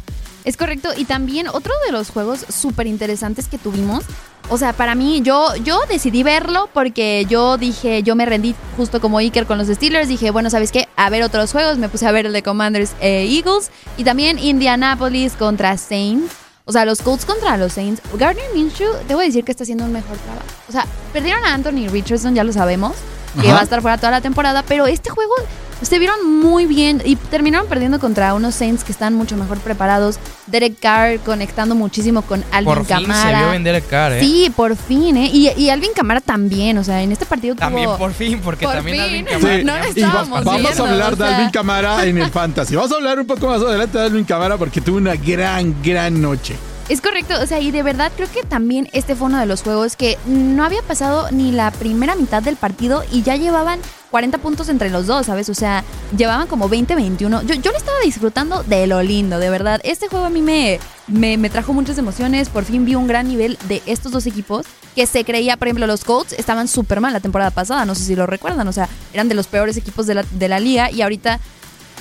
Es 0.46 0.58
correcto. 0.58 0.90
Y 0.96 1.06
también 1.06 1.48
otro 1.48 1.74
de 1.86 1.92
los 1.92 2.10
juegos 2.12 2.46
súper 2.50 2.88
interesantes 2.88 3.48
que 3.48 3.58
tuvimos. 3.58 4.06
O 4.50 4.60
sea, 4.60 4.74
para 4.74 4.94
mí, 4.94 5.22
yo, 5.24 5.56
yo 5.58 5.80
decidí 5.90 6.22
verlo 6.22 6.70
porque 6.72 7.26
yo 7.28 7.58
dije, 7.58 8.04
yo 8.04 8.16
me 8.16 8.28
rendí 8.28 8.56
justo 8.78 9.02
como 9.02 9.18
Iker 9.18 9.48
con 9.48 9.58
los 9.58 9.68
Steelers. 9.68 10.08
Dije, 10.08 10.30
bueno, 10.30 10.50
¿sabes 10.52 10.72
qué? 10.72 10.88
A 10.96 11.10
ver 11.10 11.24
otros 11.24 11.52
juegos. 11.52 11.80
Me 11.80 11.90
puse 11.90 12.08
a 12.08 12.12
ver 12.12 12.28
el 12.28 12.34
de 12.34 12.44
Commanders 12.44 12.92
e 13.02 13.26
Eagles. 13.26 13.72
Y 13.98 14.04
también 14.04 14.38
Indianapolis 14.38 15.34
contra 15.34 15.78
Saints. 15.78 16.32
O 16.66 16.72
sea, 16.72 16.86
los 16.86 17.02
Colts 17.02 17.26
contra 17.26 17.58
los 17.58 17.74
Saints. 17.74 18.02
Gardner 18.18 18.46
Minshew, 18.54 18.92
debo 19.08 19.22
decir 19.22 19.44
que 19.44 19.52
está 19.52 19.64
haciendo 19.64 19.86
un 19.86 19.92
mejor 19.92 20.18
trabajo. 20.18 20.46
O 20.68 20.72
sea, 20.72 20.86
perdieron 21.14 21.44
a 21.46 21.54
Anthony 21.54 21.88
Richardson, 21.90 22.34
ya 22.34 22.44
lo 22.44 22.54
sabemos. 22.54 22.94
Que 23.40 23.48
Ajá. 23.48 23.56
va 23.56 23.60
a 23.62 23.64
estar 23.64 23.82
fuera 23.82 23.98
toda 23.98 24.12
la 24.12 24.22
temporada. 24.22 24.64
Pero 24.68 24.88
este 24.88 25.10
juego 25.10 25.34
se 25.82 26.00
vieron 26.00 26.40
muy 26.40 26.66
bien 26.66 27.02
y 27.04 27.18
terminaron 27.18 27.68
perdiendo 27.68 28.00
contra 28.00 28.34
unos 28.34 28.56
Saints 28.56 28.84
que 28.86 28.92
están 28.94 29.14
mucho 29.14 29.36
mejor 29.36 29.58
preparados. 29.60 30.18
Derek 30.48 30.80
Carr 30.80 31.20
conectando 31.20 31.76
muchísimo 31.76 32.22
con 32.22 32.44
Alvin 32.52 32.66
Por 32.74 32.86
fin 32.86 33.06
se 33.14 33.36
vio 33.36 33.50
vender 33.50 33.76
el 33.76 33.86
car, 33.86 34.14
¿eh? 34.14 34.20
Sí, 34.22 34.52
por 34.56 34.76
fin, 34.78 35.18
¿eh? 35.18 35.30
Y, 35.34 35.50
y 35.58 35.70
Alvin 35.70 35.92
Kamara 35.94 36.22
también, 36.22 36.78
o 36.78 36.84
sea, 36.84 37.02
en 37.02 37.12
este 37.12 37.26
partido 37.26 37.56
También 37.56 37.88
tuvo... 37.88 37.98
por 37.98 38.14
fin, 38.14 38.40
porque 38.44 38.66
Por 38.66 38.76
también 38.76 38.96
fin. 38.98 39.04
Alvin 39.06 39.26
Sí. 39.28 39.34
Kamara 39.34 39.64
No 39.64 39.78
lo 39.78 39.80
Y 39.80 39.82
va- 39.82 39.88
estábamos 40.08 40.44
vamos 40.46 40.62
viendo, 40.62 40.86
a 40.86 40.90
hablar 40.90 41.14
o 41.14 41.16
de. 41.18 41.26
Alvin 41.26 41.50
Camara 41.50 42.06
en 42.06 42.18
el 42.20 42.32
Fantasy. 42.32 42.76
Vamos 42.76 42.92
a 42.92 42.96
hablar 42.96 43.20
un 43.20 43.28
poco 43.28 43.48
más 43.48 43.62
adelante 43.62 43.98
de 43.98 44.06
Alvin 44.06 44.24
Camara 44.26 44.58
porque 44.58 44.80
tuvo 44.82 44.98
una 44.98 45.16
gran, 45.16 45.76
gran 45.84 46.22
noche. 46.22 46.56
Es 46.88 47.02
correcto, 47.02 47.34
o 47.42 47.48
sea, 47.48 47.60
y 47.60 47.72
de 47.72 47.82
verdad 47.82 48.12
creo 48.16 48.30
que 48.32 48.44
también 48.44 48.88
este 48.94 49.16
fue 49.16 49.28
uno 49.28 49.40
de 49.40 49.48
los 49.48 49.64
juegos 49.64 49.96
que 49.96 50.20
no 50.28 50.64
había 50.64 50.84
pasado 50.84 51.32
ni 51.32 51.52
la 51.52 51.72
primera 51.72 52.16
mitad 52.16 52.44
del 52.44 52.58
partido 52.58 53.04
y 53.12 53.24
ya 53.24 53.36
llevaban 53.36 53.80
40 54.12 54.38
puntos 54.38 54.70
entre 54.70 54.92
los 54.92 55.08
dos, 55.08 55.26
¿sabes? 55.26 55.50
O 55.50 55.56
sea, 55.56 55.84
llevaban 56.16 56.48
como 56.48 56.70
20-21. 56.70 57.44
Yo, 57.44 57.56
yo 57.56 57.72
lo 57.72 57.78
estaba 57.78 57.98
disfrutando 58.04 58.62
de 58.64 58.86
lo 58.86 59.02
lindo, 59.02 59.40
de 59.40 59.50
verdad. 59.50 59.82
Este 59.84 60.10
juego 60.10 60.26
a 60.26 60.30
mí 60.30 60.44
me, 60.44 60.80
me, 61.08 61.38
me 61.38 61.50
trajo 61.50 61.74
muchas 61.74 61.98
emociones. 61.98 62.50
Por 62.50 62.66
fin 62.66 62.86
vi 62.86 62.94
un 62.94 63.08
gran 63.08 63.28
nivel 63.28 63.58
de 63.68 63.82
estos 63.88 64.12
dos 64.12 64.28
equipos 64.28 64.68
que 64.96 65.08
se 65.08 65.26
creía, 65.26 65.58
por 65.58 65.68
ejemplo, 65.68 65.88
los 65.88 66.06
Colts 66.06 66.34
estaban 66.34 66.68
súper 66.68 67.02
mal 67.02 67.14
la 67.14 67.20
temporada 67.20 67.52
pasada, 67.52 67.84
no 67.86 67.96
sé 67.96 68.04
si 68.04 68.16
lo 68.16 68.28
recuerdan, 68.28 68.66
o 68.68 68.72
sea, 68.72 68.88
eran 69.12 69.28
de 69.28 69.36
los 69.36 69.48
peores 69.48 69.76
equipos 69.76 70.08
de 70.08 70.14
la, 70.14 70.24
de 70.32 70.48
la 70.48 70.60
liga 70.60 70.90
y 70.90 71.02
ahorita 71.02 71.42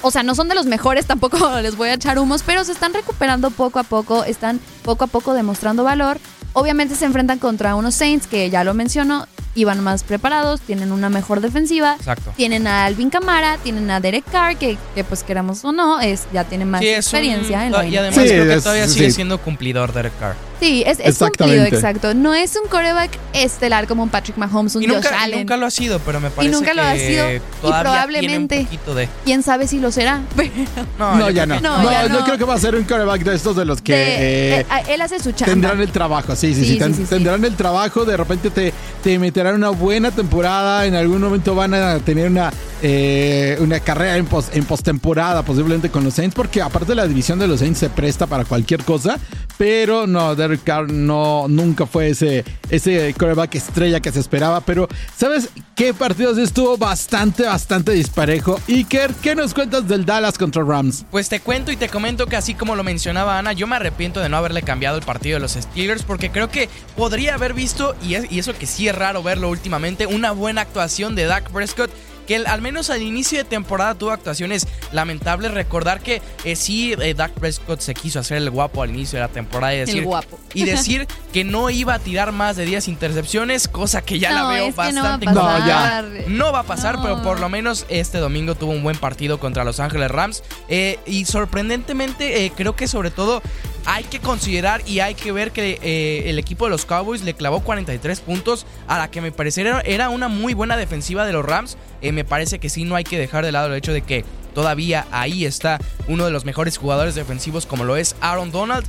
o 0.06 0.10
sea, 0.10 0.22
no 0.22 0.34
son 0.34 0.48
de 0.48 0.54
los 0.54 0.66
mejores, 0.66 1.06
tampoco 1.06 1.38
les 1.62 1.76
voy 1.76 1.88
a 1.88 1.94
echar 1.94 2.18
humos, 2.18 2.42
pero 2.44 2.62
se 2.64 2.72
están 2.72 2.92
recuperando 2.94 3.50
poco 3.50 3.78
a 3.78 3.82
poco, 3.84 4.24
están 4.24 4.60
poco 4.82 5.04
a 5.04 5.06
poco 5.08 5.34
demostrando 5.34 5.82
valor. 5.84 6.18
Obviamente 6.52 6.94
se 6.94 7.04
enfrentan 7.04 7.38
contra 7.40 7.74
unos 7.74 7.94
Saints 7.96 8.28
que 8.28 8.48
ya 8.48 8.62
lo 8.62 8.74
menciono, 8.74 9.26
iban 9.56 9.80
más 9.82 10.04
preparados, 10.04 10.60
tienen 10.60 10.92
una 10.92 11.08
mejor 11.08 11.40
defensiva. 11.40 11.94
Exacto. 11.98 12.32
Tienen 12.36 12.66
a 12.68 12.84
Alvin 12.84 13.10
Kamara, 13.10 13.58
tienen 13.58 13.90
a 13.90 13.98
Derek 14.00 14.24
Carr, 14.30 14.56
que, 14.56 14.78
que 14.94 15.02
pues 15.04 15.24
queramos 15.24 15.64
o 15.64 15.72
no, 15.72 16.00
es, 16.00 16.24
ya 16.32 16.44
tiene 16.44 16.64
más 16.64 16.80
Sí, 16.80 16.88
es 16.88 17.06
un- 17.06 17.18
experiencia 17.18 17.66
en 17.66 17.72
la 17.72 17.84
Y 17.86 17.96
además 17.96 18.20
Sí, 18.22 18.28
creo 18.28 18.44
que 18.46 18.54
es- 18.54 18.62
todavía 18.62 18.86
sí. 18.86 18.94
sigue 18.94 19.10
siendo 19.10 19.38
cumplidor 19.38 19.92
Derek 19.92 20.12
Carr. 20.20 20.36
Sí, 20.60 20.82
es, 20.86 20.98
es 21.00 21.18
cumplido, 21.18 21.64
exacto. 21.64 22.14
No 22.14 22.34
es 22.34 22.56
un 22.62 22.68
coreback 22.68 23.10
estelar 23.32 23.86
como 23.86 24.02
un 24.02 24.08
Patrick 24.08 24.36
Mahomes, 24.38 24.74
un 24.76 24.82
Y 24.82 24.86
Josh 24.86 24.94
nunca, 24.96 25.10
y 25.10 25.24
Allen. 25.24 25.38
nunca 25.40 25.56
lo 25.56 25.66
ha 25.66 25.70
sido, 25.70 25.98
pero 26.00 26.20
me 26.20 26.30
parece 26.30 26.54
nunca 26.54 26.72
lo 26.74 26.82
que 26.82 26.88
ha 26.88 26.96
sido, 26.96 27.32
y 27.34 27.40
probablemente- 27.60 28.48
tiene 28.56 28.60
un 28.60 28.64
poquito 28.78 28.94
de... 28.94 29.08
Quién 29.24 29.42
sabe 29.42 29.66
si 29.66 29.78
lo 29.80 29.90
será. 29.90 30.20
Pero 30.36 30.50
No, 30.98 31.16
No, 31.16 31.30
ya 31.30 31.46
no. 31.46 31.56
que 31.56 31.60
no, 31.60 31.82
No, 31.82 31.90
ya 31.90 32.02
yo 32.06 32.08
no. 32.20 32.24
creo 32.24 32.38
que 32.38 32.44
va 32.44 32.54
a 32.54 32.58
ser 32.58 32.74
un 32.74 32.84
coreback 32.84 33.22
de 33.22 33.34
estos 33.34 33.56
de 33.56 33.64
los 33.64 33.82
que 33.82 33.92
de- 33.94 34.04
eh, 34.04 34.60
eh, 34.60 34.66
él 34.88 35.00
hace 35.00 35.18
su 35.18 35.32
chamba. 35.32 35.52
tendrán 35.52 35.80
el 35.80 35.90
trabajo. 35.90 36.34
Sí, 36.36 36.54
sí, 36.54 36.64
sí. 36.64 36.72
Sí, 36.74 36.78
ten- 36.78 36.92
sí, 36.94 37.00
sí, 37.00 37.02
sí. 37.04 37.10
tendrán 37.10 37.44
el 37.44 37.56
trabajo. 37.56 38.04
De 38.04 38.16
repente 38.16 38.50
te, 38.50 38.72
te 39.02 39.18
meterán 39.18 39.54
una 39.56 39.70
buena 39.70 40.10
temporada. 40.10 40.86
En 40.86 40.94
algún 40.94 41.20
momento 41.20 41.54
van 41.54 41.74
a 41.74 41.98
tener 41.98 42.28
una, 42.30 42.52
eh, 42.86 43.56
una 43.60 43.80
carrera 43.80 44.18
en, 44.18 44.26
pos- 44.26 44.50
en 44.52 44.64
postemporada, 44.66 45.42
posiblemente 45.42 45.88
con 45.90 46.04
los 46.04 46.12
Saints, 46.12 46.34
porque 46.36 46.60
aparte 46.60 46.94
la 46.94 47.06
división 47.08 47.38
de 47.38 47.48
los 47.48 47.60
Saints 47.60 47.78
se 47.78 47.88
presta 47.88 48.26
para 48.26 48.44
cualquier 48.44 48.84
cosa. 48.84 49.18
Pero 49.56 50.06
no, 50.06 50.34
Derek 50.34 50.64
Carr 50.64 50.90
no, 50.92 51.46
nunca 51.48 51.86
fue 51.86 52.10
ese, 52.10 52.44
ese 52.70 53.14
coreback 53.16 53.54
estrella 53.54 54.00
que 54.00 54.10
se 54.12 54.20
esperaba. 54.20 54.60
Pero, 54.60 54.88
¿sabes 55.16 55.48
qué 55.76 55.94
partidos 55.94 56.38
estuvo 56.38 56.76
bastante, 56.76 57.44
bastante 57.44 57.92
disparejo? 57.92 58.60
Iker, 58.68 59.14
¿qué 59.14 59.34
nos 59.34 59.54
cuentas 59.54 59.86
del 59.88 60.04
Dallas 60.04 60.36
contra 60.36 60.62
Rams? 60.62 61.06
Pues 61.10 61.28
te 61.28 61.40
cuento 61.40 61.70
y 61.72 61.76
te 61.76 61.88
comento 61.88 62.26
que 62.26 62.36
así 62.36 62.54
como 62.54 62.76
lo 62.76 62.82
mencionaba 62.84 63.38
Ana, 63.38 63.52
yo 63.54 63.66
me 63.66 63.76
arrepiento 63.76 64.20
de 64.20 64.28
no 64.28 64.36
haberle 64.36 64.62
cambiado 64.62 64.98
el 64.98 65.04
partido 65.04 65.36
de 65.36 65.40
los 65.40 65.52
Steelers 65.52 66.02
porque 66.02 66.30
creo 66.30 66.50
que 66.50 66.68
podría 66.96 67.34
haber 67.34 67.54
visto, 67.54 67.94
y, 68.02 68.16
y 68.34 68.40
eso 68.40 68.58
que 68.58 68.66
sí 68.66 68.88
es 68.88 68.94
raro 68.94 69.22
verlo 69.22 69.48
últimamente, 69.48 70.06
una 70.06 70.32
buena 70.32 70.60
actuación 70.62 71.14
de 71.14 71.24
Dak 71.24 71.48
Prescott. 71.50 71.90
Que 72.26 72.36
al 72.36 72.62
menos 72.62 72.90
al 72.90 73.02
inicio 73.02 73.38
de 73.38 73.44
temporada 73.44 73.94
tuvo 73.94 74.10
actuaciones 74.10 74.66
lamentables. 74.92 75.52
Recordar 75.52 76.00
que 76.00 76.22
eh, 76.44 76.56
sí, 76.56 76.94
eh, 77.00 77.14
Dak 77.14 77.32
Prescott 77.32 77.80
se 77.80 77.94
quiso 77.94 78.20
hacer 78.20 78.38
el 78.38 78.50
guapo 78.50 78.82
al 78.82 78.90
inicio 78.90 79.18
de 79.18 79.26
la 79.26 79.28
temporada 79.32 79.74
y 79.74 79.78
decir, 79.78 79.98
el 79.98 80.04
guapo. 80.04 80.38
y 80.54 80.64
decir 80.64 81.06
que 81.32 81.44
no 81.44 81.70
iba 81.70 81.94
a 81.94 81.98
tirar 81.98 82.32
más 82.32 82.56
de 82.56 82.64
10 82.64 82.88
intercepciones, 82.88 83.68
cosa 83.68 84.02
que 84.02 84.18
ya 84.18 84.32
la 84.32 84.48
veo 84.48 84.66
es 84.66 84.74
que 84.74 84.92
no 84.92 85.02
va 85.02 85.14
a 85.14 85.16
bastante 85.18 85.26
pasar. 85.26 85.42
complicada. 85.42 86.02
No, 86.02 86.14
ya. 86.14 86.24
No 86.28 86.52
va 86.52 86.60
a 86.60 86.64
pasar, 86.64 86.96
No. 86.96 87.02
pero 87.02 87.22
por 87.22 87.40
lo 87.40 87.48
menos 87.48 87.86
este 87.88 88.18
domingo 88.18 88.54
tuvo 88.54 88.72
un 88.72 88.82
buen 88.82 88.96
partido 88.96 89.38
contra 89.38 89.64
Los 89.64 89.80
Ángeles 89.80 90.10
Rams. 90.10 90.42
Eh, 90.68 90.98
y 91.06 91.24
sorprendentemente, 91.24 92.44
eh, 92.44 92.52
creo 92.54 92.76
que 92.76 92.88
sobre 92.88 93.10
todo 93.10 93.42
hay 93.86 94.04
que 94.04 94.18
considerar 94.18 94.82
y 94.86 95.00
hay 95.00 95.14
que 95.14 95.30
ver 95.30 95.52
que 95.52 95.78
eh, 95.82 96.30
el 96.30 96.38
equipo 96.38 96.64
de 96.64 96.70
los 96.70 96.84
Cowboys 96.86 97.22
le 97.22 97.34
clavó 97.34 97.60
43 97.60 98.20
puntos 98.20 98.64
a 98.86 98.98
la 98.98 99.10
que 99.10 99.20
me 99.20 99.30
pareciera 99.30 99.80
era 99.82 100.08
una 100.08 100.28
muy 100.28 100.54
buena 100.54 100.76
defensiva 100.76 101.26
de 101.26 101.32
los 101.32 101.44
Rams. 101.44 101.76
Eh, 102.04 102.12
me 102.12 102.22
parece 102.22 102.58
que 102.58 102.68
sí, 102.68 102.84
no 102.84 102.96
hay 102.96 103.04
que 103.04 103.18
dejar 103.18 103.46
de 103.46 103.50
lado 103.50 103.68
el 103.68 103.74
hecho 103.74 103.90
de 103.90 104.02
que 104.02 104.26
todavía 104.54 105.06
ahí 105.10 105.46
está 105.46 105.80
uno 106.06 106.26
de 106.26 106.30
los 106.30 106.44
mejores 106.44 106.76
jugadores 106.76 107.14
defensivos 107.14 107.64
como 107.64 107.84
lo 107.84 107.96
es 107.96 108.14
Aaron 108.20 108.52
Donald. 108.52 108.86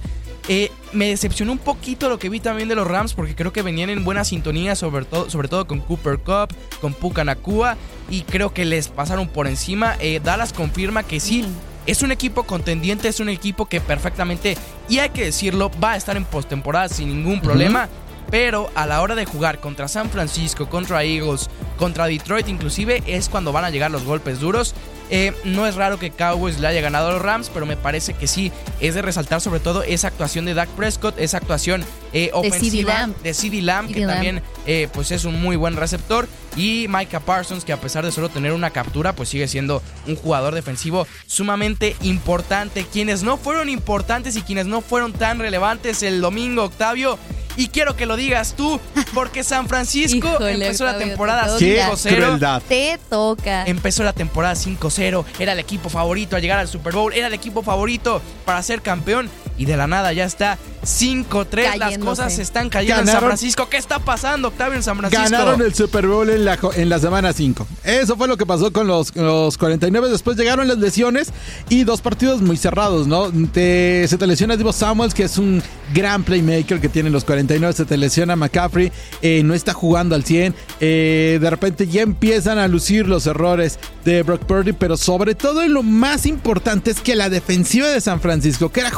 Eh, 0.50 0.70
me 0.92 1.08
decepcionó 1.08 1.54
un 1.54 1.58
poquito 1.58 2.10
lo 2.10 2.20
que 2.20 2.28
vi 2.28 2.42
también 2.42 2.68
de 2.68 2.76
los 2.76 2.86
Rams 2.86 3.14
porque 3.14 3.34
creo 3.34 3.54
que 3.54 3.62
venían 3.62 3.90
en 3.90 4.04
buena 4.04 4.26
sintonía, 4.26 4.76
sobre 4.76 5.06
todo, 5.06 5.30
sobre 5.30 5.48
todo 5.48 5.66
con 5.66 5.80
Cooper 5.80 6.20
Cup, 6.20 6.54
con 6.82 6.94
Puka 6.94 7.24
Nakua 7.24 7.78
y 8.10 8.24
creo 8.24 8.54
que 8.54 8.66
les 8.66 8.90
pasaron 8.90 9.30
por 9.30 9.48
encima. 9.48 9.96
Eh, 10.02 10.20
Dallas 10.22 10.52
confirma 10.52 11.04
que 11.04 11.22
sí, 11.22 11.46
es 11.86 12.02
un 12.02 12.12
equipo 12.12 12.44
contendiente, 12.44 13.08
es 13.08 13.22
un 13.22 13.30
equipo 13.30 13.66
que 13.66 13.80
perfectamente, 13.80 14.58
y 14.90 15.00
hay 15.00 15.10
que 15.10 15.24
decirlo, 15.24 15.72
va 15.82 15.94
a 15.94 15.96
estar 15.96 16.18
en 16.18 16.26
postemporada 16.26 16.90
sin 16.90 17.08
ningún 17.08 17.40
problema. 17.40 17.88
Pero 18.30 18.70
a 18.76 18.86
la 18.86 19.02
hora 19.02 19.16
de 19.16 19.26
jugar 19.26 19.60
contra 19.60 19.88
San 19.88 20.10
Francisco, 20.10 20.68
contra 20.70 21.04
Eagles, 21.04 21.50
contra 21.78 22.08
Detroit 22.08 22.48
inclusive, 22.48 23.04
es 23.06 23.30
cuando 23.30 23.52
van 23.52 23.66
a 23.66 23.70
llegar 23.70 23.92
los 23.92 24.04
golpes 24.04 24.40
duros. 24.40 24.74
Eh, 25.12 25.34
no 25.44 25.68
es 25.68 25.76
raro 25.76 26.00
que 26.00 26.10
Cowboys 26.10 26.60
le 26.60 26.68
haya 26.68 26.82
ganado 26.82 27.10
a 27.10 27.14
los 27.14 27.22
Rams, 27.22 27.52
pero 27.54 27.68
me 27.68 27.78
parece 27.78 28.16
que 28.16 28.26
sí 28.26 28.52
es 28.80 28.96
de 28.96 29.04
resaltar 29.04 29.40
sobre 29.40 29.60
todo 29.60 29.84
esa 29.84 30.08
actuación 30.08 30.46
de 30.46 30.56
Dak 30.56 30.70
Prescott, 30.70 31.20
esa 31.20 31.38
actuación 31.38 31.86
eh, 32.12 32.32
ofensiva 32.34 33.10
de 33.22 33.34
CeeDee 33.34 33.62
Lamb, 33.62 33.94
que 33.94 34.06
también 34.06 34.42
eh, 34.66 34.88
pues 34.92 35.12
es 35.12 35.26
un 35.26 35.40
muy 35.40 35.56
buen 35.58 35.76
receptor. 35.76 36.28
Y 36.56 36.88
Micah 36.90 37.20
Parsons, 37.20 37.66
que 37.66 37.74
a 37.74 37.82
pesar 37.82 38.06
de 38.06 38.12
solo 38.12 38.30
tener 38.30 38.54
una 38.54 38.72
captura, 38.72 39.14
pues 39.14 39.30
sigue 39.30 39.48
siendo 39.48 39.84
un 40.08 40.16
jugador 40.16 40.56
defensivo 40.56 41.06
sumamente 41.28 41.96
importante. 42.02 42.86
Quienes 42.92 43.24
no 43.24 43.38
fueron 43.38 43.70
importantes 43.70 44.36
y 44.38 44.42
quienes 44.42 44.66
no 44.66 44.82
fueron 44.82 45.14
tan 45.14 45.38
relevantes 45.38 46.02
el 46.02 46.22
domingo, 46.22 46.64
Octavio. 46.64 47.20
Y 47.58 47.68
quiero 47.68 47.96
que 47.96 48.06
lo 48.06 48.16
digas 48.16 48.54
tú, 48.56 48.80
porque 49.14 49.44
San 49.44 49.68
Francisco 49.68 50.28
Híjole, 50.36 50.54
empezó 50.54 50.86
la 50.86 50.98
temporada 50.98 51.58
te 51.58 51.76
toca. 51.76 51.92
5-0. 51.92 52.10
Qué 52.10 52.16
crueldad. 52.16 52.62
Te 52.68 53.00
toca. 53.10 53.66
Empezó 53.66 54.04
la 54.04 54.14
temporada 54.14 54.56
5-0, 54.56 55.26
era 55.40 55.54
el 55.54 55.60
equipo 55.60 55.90
favorito 55.90 56.36
a 56.36 56.40
llegar 56.40 56.60
al 56.60 56.68
Super 56.68 56.94
Bowl, 56.94 57.14
era 57.14 57.28
el 57.28 57.34
equipo 57.34 57.64
favorito 57.64 58.22
para 58.46 58.62
ser 58.64 58.82
campeón 58.82 59.30
y 59.58 59.66
de 59.66 59.78
la 59.78 59.88
nada 59.88 60.12
ya 60.14 60.26
está 60.26 60.58
5-3. 60.84 61.78
Las 61.78 61.98
cosas 61.98 62.34
se 62.36 62.42
están 62.42 62.70
cayendo 62.70 63.02
en 63.02 63.08
San. 63.08 63.22
Francisco. 63.22 63.68
¿Qué 63.70 63.78
está 63.78 64.00
pasando, 64.00 64.50
Octavio, 64.50 64.76
en 64.76 64.84
San 64.84 64.98
Francisco? 64.98 65.24
Ganaron 65.24 65.62
el 65.62 65.74
Super 65.74 66.08
Bowl 66.08 66.30
en 66.30 66.46
la, 66.46 66.58
en 66.76 66.90
la 66.90 67.00
semana 67.00 67.34
5. 67.34 67.68
Eso 67.84 68.16
fue 68.18 68.28
lo 68.28 68.38
que 68.38 68.46
pasó 68.46 68.72
con 68.72 68.88
los, 68.88 69.16
los 69.16 69.58
49. 69.58 70.10
Después 70.10 70.38
llegaron 70.38 70.68
las 70.68 70.78
lesiones 70.78 71.32
y 71.70 71.84
dos 71.84 72.02
partidos 72.02 72.42
muy 72.42 72.58
cerrados, 72.58 73.08
¿no? 73.08 73.32
Te- 73.52 74.06
se 74.08 74.18
te 74.18 74.28
lesiona 74.28 74.58
Divo 74.58 74.74
Samuels, 74.74 75.14
que 75.14 75.24
es 75.24 75.38
un 75.38 75.62
gran 75.94 76.24
playmaker 76.24 76.80
que 76.80 76.90
tienen 76.90 77.12
los 77.14 77.24
49. 77.26 77.74
Se 77.74 77.86
te 77.86 77.98
lesiona 77.98 78.36
McCaffrey, 78.36 78.92
eh, 79.22 79.42
no 79.44 79.54
está 79.54 79.74
jugando 79.74 80.16
al 80.16 80.24
100. 80.24 80.54
Eh, 80.80 81.40
de 81.42 81.50
repente 81.50 81.88
ya 81.88 82.02
empiezan 82.02 82.58
a 82.58 82.68
lucir 82.68 83.08
los 83.08 83.26
errores 83.28 83.80
de 84.04 84.24
Brock 84.24 84.44
Purdy, 84.46 84.74
pero 84.74 84.98
sobre 84.98 85.36
todo 85.36 85.64
y 85.64 85.68
lo 85.68 85.84
más 85.84 86.26
importante 86.26 86.92
es 86.92 87.00
que 87.02 87.16
la 87.16 87.30
defensiva 87.30 87.88
de 87.90 88.02
San 88.02 88.22
Francisco, 88.22 88.72
que 88.72 88.82
era 88.82 88.92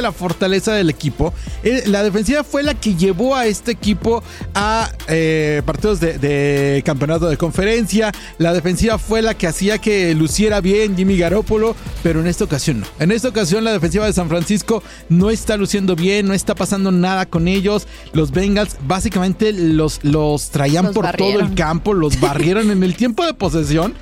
la 0.00 0.12
fortaleza 0.12 0.72
del 0.72 0.90
equipo, 0.90 1.32
eh, 1.62 1.84
la 1.86 2.02
defensiva 2.02 2.44
fue 2.44 2.62
la 2.62 2.74
que 2.74 2.94
llevó 2.94 3.34
a 3.34 3.46
este 3.46 3.72
equipo 3.72 4.22
a 4.54 4.90
eh, 5.08 5.62
partidos 5.64 6.00
de, 6.00 6.18
de 6.18 6.82
campeonato 6.84 7.28
de 7.28 7.36
conferencia. 7.36 8.12
La 8.38 8.52
defensiva 8.52 8.98
fue 8.98 9.22
la 9.22 9.34
que 9.34 9.46
hacía 9.46 9.78
que 9.78 10.14
luciera 10.14 10.60
bien 10.60 10.96
Jimmy 10.96 11.16
Garoppolo, 11.16 11.74
pero 12.02 12.20
en 12.20 12.26
esta 12.26 12.44
ocasión 12.44 12.80
no. 12.80 12.86
En 12.98 13.12
esta 13.12 13.28
ocasión 13.28 13.64
la 13.64 13.72
defensiva 13.72 14.06
de 14.06 14.12
San 14.12 14.28
Francisco 14.28 14.82
no 15.08 15.30
está 15.30 15.56
luciendo 15.56 15.96
bien, 15.96 16.26
no 16.26 16.34
está 16.34 16.54
pasando 16.54 16.90
nada 16.90 17.26
con 17.26 17.48
ellos. 17.48 17.86
Los 18.12 18.30
Bengals 18.30 18.76
básicamente 18.86 19.52
los, 19.52 20.00
los 20.02 20.50
traían 20.50 20.86
Los 20.86 20.94
por 20.94 21.10
todo 21.16 21.40
el 21.40 21.54
campo, 21.54 21.94
los 21.94 22.20
barrieron 22.20 22.70
en 22.70 22.82
el 22.82 22.96
tiempo 22.96 23.24
de 23.24 23.34
posesión. 23.34 23.94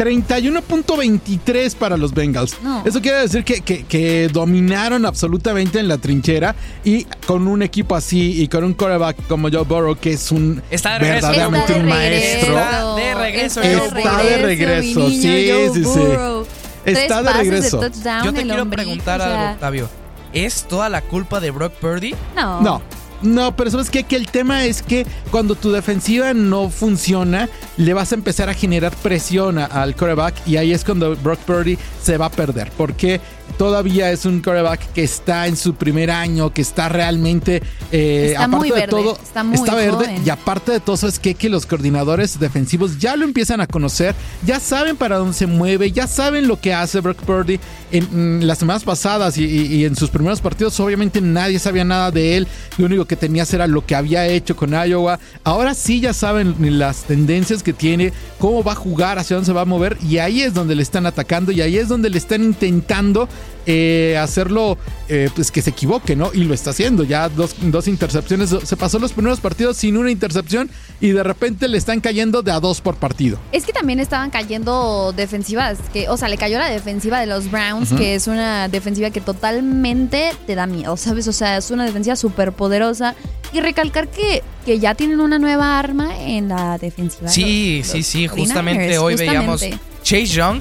31.23 0.00 1.74
para 1.76 1.96
los 1.96 2.12
Bengals. 2.14 2.56
No. 2.62 2.82
Eso 2.84 3.00
quiere 3.00 3.18
decir 3.20 3.44
que, 3.44 3.60
que- 3.60 3.84
que 3.84 4.28
dominaron 4.28 5.04
absolutamente 5.06 5.78
en 5.78 5.88
la 5.88 5.98
trinchera 5.98 6.54
y 6.84 7.04
con 7.26 7.46
un 7.48 7.62
equipo 7.62 7.94
así 7.94 8.40
y 8.42 8.48
con 8.48 8.64
un 8.64 8.74
quarterback 8.74 9.26
como 9.28 9.48
Joe 9.50 9.64
Burrow, 9.64 9.96
que 9.96 10.12
es 10.12 10.30
un 10.32 10.62
Está 10.70 10.98
de 10.98 11.10
verdaderamente 11.10 11.72
Está 11.72 11.76
un 11.80 11.82
de 11.86 11.88
maestro. 11.88 12.58
Está 12.58 12.94
de 12.96 13.14
regreso, 13.14 13.60
Está, 13.62 14.22
de 14.22 14.36
regreso, 14.38 15.00
mi 15.00 15.08
niño, 15.18 15.22
sí, 15.22 15.50
Joe 15.50 15.68
sí, 15.74 15.84
sí. 15.84 15.98
Burrow. 16.00 16.46
Está 16.84 17.22
de 17.22 17.32
regreso. 17.34 17.78
touchdown, 17.80 18.24
Yo 18.24 18.32
te 18.32 18.42
quiero 18.42 18.68
preguntar 18.70 19.20
o 19.20 19.24
sea, 19.24 19.40
algo, 19.40 19.52
Octavio. 19.54 19.88
¿Es 20.32 20.64
toda 20.68 20.88
la 20.88 21.02
culpa 21.02 21.40
de 21.40 21.50
Brock 21.50 21.72
Purdy? 21.74 22.14
No. 22.36 22.60
No. 22.60 22.82
No, 23.22 23.54
pero 23.54 23.70
sabes 23.70 23.90
qué? 23.90 24.04
que 24.04 24.16
el 24.16 24.26
tema 24.26 24.64
es 24.64 24.82
que 24.82 25.06
cuando 25.30 25.54
tu 25.54 25.70
defensiva 25.70 26.32
no 26.34 26.70
funciona, 26.70 27.48
le 27.76 27.94
vas 27.94 28.12
a 28.12 28.14
empezar 28.14 28.48
a 28.48 28.54
generar 28.54 28.94
presión 28.96 29.58
al 29.58 29.94
quarterback 29.94 30.34
y 30.46 30.56
ahí 30.56 30.72
es 30.72 30.84
cuando 30.84 31.14
Brock 31.16 31.38
Purdy 31.40 31.78
se 32.02 32.16
va 32.16 32.26
a 32.26 32.30
perder. 32.30 32.70
Porque 32.76 33.20
todavía 33.58 34.10
es 34.10 34.24
un 34.24 34.40
quarterback 34.40 34.92
que 34.92 35.02
está 35.04 35.46
en 35.46 35.56
su 35.56 35.74
primer 35.74 36.10
año, 36.10 36.52
que 36.52 36.62
está 36.62 36.88
realmente 36.88 37.62
eh, 37.92 38.28
Está 38.32 38.44
aparte 38.44 38.56
muy 38.70 38.80
de 38.80 38.86
todo, 38.88 39.18
está 39.22 39.44
muy 39.44 39.58
verde 39.68 39.90
joven. 40.06 40.22
y 40.24 40.30
aparte 40.30 40.72
de 40.72 40.80
todo, 40.80 40.96
¿sabes 40.96 41.18
qué? 41.18 41.34
Que 41.34 41.48
los 41.48 41.66
coordinadores 41.66 42.38
defensivos 42.38 42.98
ya 42.98 43.16
lo 43.16 43.24
empiezan 43.24 43.60
a 43.60 43.66
conocer, 43.66 44.14
ya 44.44 44.60
saben 44.60 44.96
para 44.96 45.16
dónde 45.18 45.34
se 45.34 45.46
mueve, 45.46 45.90
ya 45.92 46.06
saben 46.06 46.46
lo 46.48 46.60
que 46.60 46.72
hace 46.74 47.00
Brock 47.00 47.18
Purdy. 47.22 47.58
En, 47.92 48.38
mm, 48.40 48.42
las 48.44 48.58
semanas 48.58 48.84
pasadas 48.84 49.36
y, 49.38 49.44
y- 49.44 49.74
y 49.74 49.84
en 49.84 49.96
sus 49.96 50.10
primeros 50.10 50.40
partidos, 50.40 50.78
obviamente 50.80 51.20
nadie 51.20 51.58
sabía 51.58 51.84
nada 51.84 52.10
de 52.10 52.36
él. 52.36 52.46
Lo 52.78 52.86
único 52.86 53.04
que 53.04 53.16
tenías 53.16 53.52
era 53.52 53.66
lo 53.66 53.84
que 53.84 53.94
había 53.94 54.26
hecho 54.28 54.54
con 54.56 54.70
Iowa. 54.72 55.18
Ahora 55.44 55.74
sí 55.74 56.00
ya 56.00 56.12
saben 56.12 56.54
las 56.78 57.02
tendencias 57.04 57.62
que 57.62 57.72
tiene, 57.72 58.12
cómo 58.38 58.62
va 58.62 58.72
a 58.72 58.76
jugar, 58.76 59.18
hacia 59.18 59.36
dónde 59.36 59.46
se 59.46 59.52
va 59.52 59.62
a 59.62 59.64
mover. 59.64 59.96
Y 60.08 60.18
ahí 60.18 60.42
es 60.42 60.54
donde 60.54 60.74
le 60.76 60.82
están 60.82 61.06
atacando 61.06 61.50
y 61.52 61.60
ahí 61.60 61.76
es 61.78 61.88
donde 61.88 62.10
le 62.10 62.18
están 62.18 62.44
intentando 62.44 63.28
eh, 63.66 64.16
hacerlo 64.20 64.78
eh, 65.08 65.28
pues 65.34 65.50
que 65.50 65.60
se 65.62 65.70
equivoque, 65.70 66.16
¿no? 66.16 66.30
Y 66.32 66.44
lo 66.44 66.54
está 66.54 66.70
haciendo. 66.70 67.04
Ya 67.04 67.28
dos, 67.28 67.54
dos 67.60 67.88
intercepciones. 67.88 68.50
Se 68.64 68.76
pasó 68.76 68.98
los 68.98 69.12
primeros 69.12 69.40
partidos 69.40 69.76
sin 69.76 69.96
una 69.96 70.10
intercepción 70.10 70.70
y 71.00 71.10
de 71.10 71.22
repente 71.22 71.68
le 71.68 71.76
están 71.78 72.00
cayendo 72.00 72.42
de 72.42 72.52
a 72.52 72.60
dos 72.60 72.80
por 72.80 72.96
partido. 72.96 73.38
Es 73.52 73.64
que 73.66 73.72
también 73.72 74.00
estaban 74.00 74.30
cayendo 74.30 75.12
defensivas, 75.16 75.78
que, 75.92 76.08
o 76.08 76.16
sea, 76.16 76.28
le 76.28 76.36
cayó 76.36 76.58
la 76.58 76.68
defensiva 76.70 77.20
de 77.20 77.26
los 77.26 77.50
Browns, 77.50 77.92
que 77.92 78.14
es 78.14 78.26
una 78.26 78.68
defensiva 78.68 79.10
que 79.10 79.20
totalmente 79.20 80.30
te 80.46 80.54
da 80.54 80.66
miedo, 80.66 80.96
¿sabes? 80.96 81.28
O 81.28 81.32
sea, 81.32 81.56
es 81.56 81.70
una 81.70 81.84
defensiva 81.84 82.16
súper 82.16 82.52
poderosa. 82.52 83.14
Y 83.52 83.60
recalcar 83.60 84.08
que, 84.08 84.42
que 84.64 84.78
ya 84.78 84.94
tienen 84.94 85.20
una 85.20 85.38
nueva 85.40 85.78
arma 85.78 86.16
en 86.20 86.48
la 86.48 86.78
defensiva. 86.78 87.26
de 87.26 87.32
Sí, 87.34 87.78
los- 87.78 87.86
sí, 87.88 87.98
los 87.98 88.06
sí. 88.06 88.26
49ers, 88.28 88.38
Justamente 88.38 88.98
hoy 88.98 89.16
veíamos. 89.16 89.60
Chase 90.02 90.26
Young. 90.26 90.60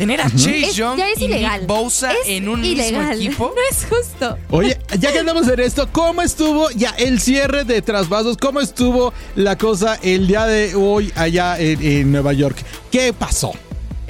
Tener 0.00 0.20
a 0.20 0.30
Chase 0.30 0.62
Es- 0.62 0.76
Young 0.76 0.96
ya 0.98 1.10
es 1.10 1.20
y 1.20 1.26
ilegal. 1.26 1.60
Nick 1.60 1.68
Bosa 1.68 2.10
Es 2.12 2.18
en 2.28 2.48
un 2.48 2.64
ilegal. 2.64 3.18
mismo 3.18 3.26
equipo. 3.28 3.54
No 3.54 3.62
es 3.70 3.84
justo. 3.84 4.38
Oye, 4.50 4.78
ya 4.98 5.12
que 5.12 5.18
andamos 5.18 5.46
en 5.46 5.60
esto, 5.60 5.88
¿cómo 5.92 6.22
estuvo 6.22 6.70
ya 6.70 6.90
el 6.98 7.20
cierre 7.20 7.64
de 7.64 7.82
trasvasos? 7.82 8.36
¿Cómo 8.38 8.60
estuvo 8.60 9.12
la 9.36 9.58
cosa 9.58 9.98
el 10.02 10.26
día 10.26 10.46
de 10.46 10.74
hoy 10.74 11.12
allá 11.16 11.58
en, 11.60 11.82
en 11.82 12.10
Nueva 12.12 12.32
York? 12.32 12.56
¿Qué 12.90 13.12
pasó? 13.12 13.52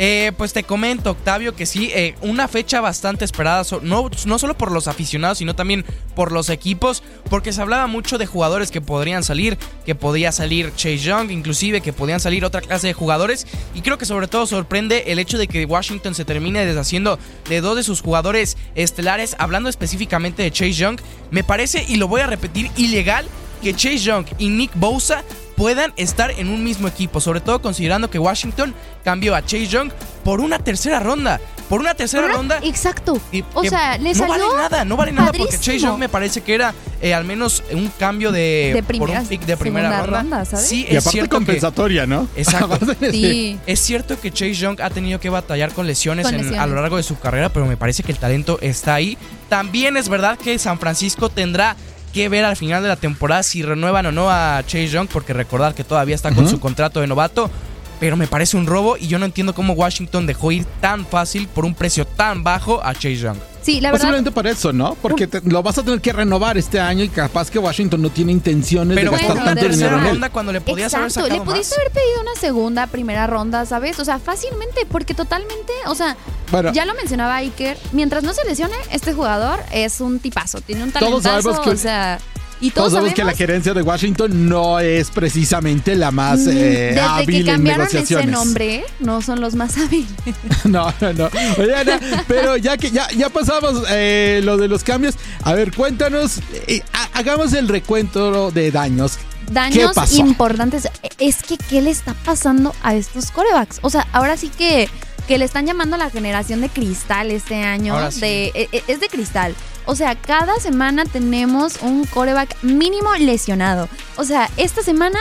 Eh, 0.03 0.33
pues 0.39 0.55
te 0.55 0.63
comento, 0.63 1.11
Octavio, 1.11 1.55
que 1.55 1.67
sí, 1.67 1.91
eh, 1.95 2.15
una 2.23 2.49
fecha 2.49 2.81
bastante 2.81 3.27
esperada, 3.27 3.67
no, 3.83 4.09
no 4.25 4.39
solo 4.39 4.57
por 4.57 4.73
los 4.73 4.89
aficionados, 4.89 5.37
sino 5.37 5.55
también 5.55 5.85
por 6.15 6.33
los 6.33 6.49
equipos, 6.49 7.03
porque 7.29 7.53
se 7.53 7.61
hablaba 7.61 7.87
mucho 7.87 8.17
de 8.17 8.25
jugadores 8.25 8.71
que 8.71 8.81
podrían 8.81 9.23
salir, 9.23 9.59
que 9.85 9.95
podía 9.95 10.33
salir 10.33 10.73
Chase 10.75 10.97
Young, 10.97 11.31
inclusive 11.31 11.83
que 11.83 11.93
podían 11.93 12.19
salir 12.19 12.47
otra 12.47 12.63
clase 12.63 12.87
de 12.87 12.95
jugadores, 12.95 13.47
y 13.75 13.83
creo 13.83 13.99
que 13.99 14.07
sobre 14.07 14.27
todo 14.27 14.47
sorprende 14.47 15.05
el 15.09 15.19
hecho 15.19 15.37
de 15.37 15.49
que 15.49 15.67
Washington 15.67 16.15
se 16.15 16.25
termine 16.25 16.65
deshaciendo 16.65 17.19
de 17.51 17.61
dos 17.61 17.77
de 17.77 17.83
sus 17.83 18.01
jugadores 18.01 18.57
estelares, 18.77 19.37
hablando 19.39 19.69
específicamente 19.69 20.43
de 20.43 20.51
Chase 20.51 20.73
Young, 20.73 20.99
me 21.31 21.45
parece, 21.45 21.85
y 21.87 21.97
lo 21.97 22.09
voy 22.09 22.23
a 22.23 22.27
repetir, 22.27 22.71
ilegal 22.79 23.27
que 23.63 23.75
Chase 23.75 23.99
Young 23.99 24.25
y 24.39 24.49
Nick 24.49 24.71
Bosa 24.77 25.25
puedan 25.61 25.93
estar 25.99 26.31
en 26.31 26.49
un 26.49 26.65
mismo 26.65 26.89
equipo, 26.89 27.21
sobre 27.21 27.43
todo 27.43 27.61
considerando 27.61 28.09
que 28.09 28.19
Washington 28.19 28.75
cambió 29.05 29.35
a 29.37 29.43
Chase 29.43 29.67
Young 29.67 29.91
por 30.25 30.41
una 30.41 30.59
tercera 30.59 31.01
ronda. 31.01 31.39
Por 31.69 31.81
una 31.81 31.93
tercera 31.95 32.23
Por 32.29 32.33
ronda. 32.37 32.61
Exacto. 32.63 33.21
y 33.31 33.45
O 33.53 33.61
que 33.61 33.69
sea, 33.69 33.99
le 33.99 34.15
no 34.15 34.19
salió 34.19 34.49
vale 34.49 34.63
nada, 34.63 34.85
no 34.87 34.97
vale 34.97 35.13
nada 35.13 35.33
porque 35.37 35.59
Chase. 35.59 35.79
Young 35.81 35.99
me 35.99 36.09
parece 36.09 36.41
que 36.41 36.55
era 36.55 36.73
eh, 37.03 37.13
al 37.13 37.25
menos 37.27 37.63
un 37.73 37.89
cambio 37.99 38.33
de, 38.33 38.71
De 38.75 38.83
por 38.83 38.87
primera- 38.89 39.21
un 39.21 39.27
pick 39.27 39.43
de 39.43 39.57
primera 39.59 40.01
ronda. 40.01 40.21
ronda, 40.23 40.45
¿sabes? 40.47 40.67
Sí, 40.67 40.81
Y 40.89 40.97
es 40.97 41.03
aparte 41.05 41.11
cierto 41.11 41.29
que 41.29 41.37
compensatoria, 41.37 42.07
¿no? 42.07 42.27
Exacto. 42.37 42.79
Sí. 43.11 43.59
es 43.67 43.81
cierto 43.81 44.19
que 44.19 44.31
Chase 44.33 44.55
Young 44.55 44.81
ha 44.81 44.89
tenido 44.89 45.21
que 45.21 45.29
batallar 45.29 45.73
con 45.75 45.87
lesiones, 45.87 46.25
Con 46.25 46.35
en- 46.37 46.41
lesiones. 46.41 46.61
a 46.63 46.67
lo 46.67 46.75
largo 46.81 46.97
de 46.97 47.03
su 47.03 47.19
carrera, 47.19 47.51
pero 47.53 47.67
me 47.67 47.77
parece 47.77 48.03
que 48.03 48.13
el 48.13 48.19
talento 48.19 48.59
está 48.63 48.95
ahí. 48.95 49.19
También 49.51 49.99
es 49.99 50.09
verdad 50.09 50.39
que 50.39 50.59
San 50.59 50.79
Francisco 50.79 51.29
tendrá 51.29 51.77
que 52.13 52.29
ver 52.29 52.45
al 52.45 52.57
final 52.57 52.83
de 52.83 52.89
la 52.89 52.97
temporada 52.97 53.43
si 53.43 53.63
renuevan 53.63 54.07
o 54.07 54.13
no 54.13 54.31
a 54.31 54.63
Chase 54.67 54.89
Young, 54.89 55.09
porque 55.09 55.33
recordar 55.33 55.75
que 55.75 55.85
todavía 55.85 56.15
está 56.15 56.33
con 56.33 56.49
su 56.49 56.61
contrato 56.61 57.01
de 57.01 57.07
novato. 57.07 57.51
Pero 57.99 58.17
me 58.17 58.27
parece 58.27 58.57
un 58.57 58.67
robo 58.67 58.97
y 58.97 59.09
yo 59.09 59.19
no 59.19 59.27
entiendo 59.27 59.55
cómo 59.55 59.75
Washington 59.75 60.27
dejó 60.27 60.53
ir 60.53 60.65
tan 60.81 61.05
fácil 61.05 61.49
por 61.49 61.67
un 61.67 61.75
precio 61.75 62.07
tan 62.07 62.43
bajo 62.43 62.83
a 62.83 62.95
Chase 62.95 63.17
Young. 63.17 63.37
Sí, 63.63 63.81
la 63.81 63.91
verdad. 63.91 64.01
Posiblemente 64.05 64.31
por 64.31 64.47
eso, 64.47 64.73
¿no? 64.73 64.95
Porque 64.95 65.27
te- 65.27 65.43
lo 65.43 65.63
vas 65.63 65.77
a 65.79 65.83
tener 65.83 66.01
que 66.01 66.13
renovar 66.13 66.57
este 66.57 66.81
año 66.81 67.05
y 67.05 67.09
capaz 67.11 67.51
que 67.51 67.59
Washington 67.59 68.01
no 68.03 68.11
tiene 68.11 68.33
intenciones 68.33 68.95
Pero 68.97 69.11
de 69.11 69.17
gastar 69.19 69.31
en 69.37 69.43
bueno, 69.45 69.61
tanto 69.61 69.69
dinero 69.75 69.97
en 69.99 70.03
él. 70.05 70.11
ronda 70.13 70.31
cuando 70.31 70.53
le 70.53 70.61
podías 70.61 70.95
haber 70.95 71.09
Exacto, 71.09 71.29
sacado 71.29 71.45
le 71.45 71.51
pudiste 71.53 71.75
más. 71.75 71.79
haber 71.79 71.93
pedido 71.93 72.21
una 72.23 72.41
segunda, 72.41 72.87
primera 72.87 73.27
ronda, 73.27 73.67
¿sabes? 73.67 73.99
O 73.99 74.05
sea, 74.05 74.19
fácilmente, 74.19 74.87
porque 74.91 75.13
totalmente, 75.15 75.73
o 75.87 75.95
sea, 75.95 76.17
Bueno. 76.51 76.73
ya 76.73 76.85
lo 76.87 76.95
mencionaba 76.95 77.37
Iker, 77.37 77.77
mientras 77.93 78.23
no 78.23 78.33
se 78.33 78.45
lesione, 78.45 78.75
este 78.91 79.13
jugador 79.13 79.61
es 79.73 80.01
un 80.01 80.19
tipazo, 80.21 80.61
tiene 80.63 80.83
un 80.85 80.93
Todos 80.93 81.23
talentazo, 81.23 81.43
sabemos 81.53 81.61
que- 81.65 81.71
o 81.71 81.77
sea, 81.77 82.19
y 82.61 82.71
Todos 82.71 82.89
todos, 82.89 82.93
sabemos 82.93 83.15
que 83.15 83.25
la 83.25 83.33
gerencia 83.35 83.73
de 83.75 83.83
Washington 83.83 84.49
no 84.49 84.81
es 84.81 85.11
precisamente 85.11 85.95
la 85.95 86.11
más 86.11 86.41
Mm, 86.41 86.49
eh, 86.51 86.53
Desde 86.53 87.01
hábil 87.01 87.27
que 87.45 87.51
en 87.51 87.57
cambiaron 87.57 87.87
ese 87.87 87.95
negociaciones. 87.97 88.31
nombre, 88.31 88.85
no 89.01 89.23
son 89.23 89.41
los 89.41 89.55
más 89.55 89.77
hábiles. 89.79 90.09
No, 90.65 90.93
no, 91.01 91.13
no. 91.13 91.31
Oye, 91.59 91.75
Ana, 91.75 91.99
pero 92.29 92.57
ya 92.57 92.77
que 92.77 92.91
ya, 92.91 93.09
ya 93.17 93.29
pasamos 93.31 93.83
eh, 93.91 94.41
lo 94.45 94.57
de 94.57 94.69
los 94.69 94.85
cambios, 94.85 95.15
a 95.43 95.55
ver, 95.55 95.75
cuéntanos, 95.75 96.39
eh, 96.67 96.83
ha- 96.93 97.19
hagamos 97.19 97.53
el 97.55 97.69
recuento 97.69 98.51
de 98.51 98.71
daños. 98.71 99.19
Daños 99.51 99.97
importantes. 100.13 100.89
Es 101.19 101.43
que, 101.43 101.57
¿qué 101.57 101.81
le 101.81 101.91
está 101.91 102.15
pasando 102.25 102.75
a 102.83 102.95
estos 102.95 103.31
corebacks? 103.33 103.79
O 103.83 103.91
sea, 103.91 104.07
ahora 104.13 104.37
sí 104.37 104.51
que 104.57 104.89
que 105.27 105.39
le 105.39 105.45
están 105.45 105.65
llamando 105.65 105.97
la 105.97 106.11
generación 106.11 106.61
de 106.61 106.69
cristal 106.69 107.31
este 107.31 107.63
año. 107.63 108.11
Sí. 108.11 108.21
de, 108.21 108.45
e- 108.53 108.69
e- 108.73 108.83
es 108.89 108.99
de 108.99 109.09
cristal. 109.09 109.55
O 109.87 109.97
sea, 109.97 110.15
cada 110.15 110.59
semana 110.61 111.05
tenemos 111.05 111.83
un 111.83 112.05
coreback 112.07 112.63
mínimo 112.63 113.15
lesionado. 113.17 113.89
O 114.17 114.25
sea, 114.25 114.51
esta 114.57 114.83
semana 114.83 115.19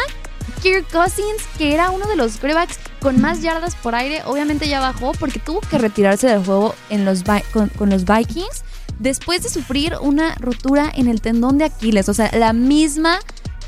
Kirk 0.62 0.92
Cousins, 0.92 1.44
que 1.58 1.74
era 1.74 1.90
uno 1.90 2.08
de 2.08 2.16
los 2.16 2.38
corebacks 2.38 2.80
con 3.02 3.22
más 3.22 3.42
yardas 3.42 3.76
por 3.76 3.96
aire, 3.96 4.22
obviamente 4.26 4.68
ya 4.68 4.80
bajó 4.80 5.14
porque 5.14 5.40
tuvo 5.40 5.62
que 5.62 5.78
retirarse 5.78 6.28
del 6.28 6.44
juego 6.44 6.76
en 6.90 7.06
los 7.06 7.24
con 7.54 7.90
los 7.90 8.06
Vikings 8.06 8.64
después 9.00 9.42
de 9.44 9.50
sufrir 9.50 9.96
una 10.02 10.36
rotura 10.36 10.92
en 10.94 11.08
el 11.08 11.22
tendón 11.22 11.58
de 11.58 11.66
Aquiles. 11.66 12.10
O 12.10 12.14
sea, 12.14 12.30
la 12.34 12.54
misma 12.54 13.20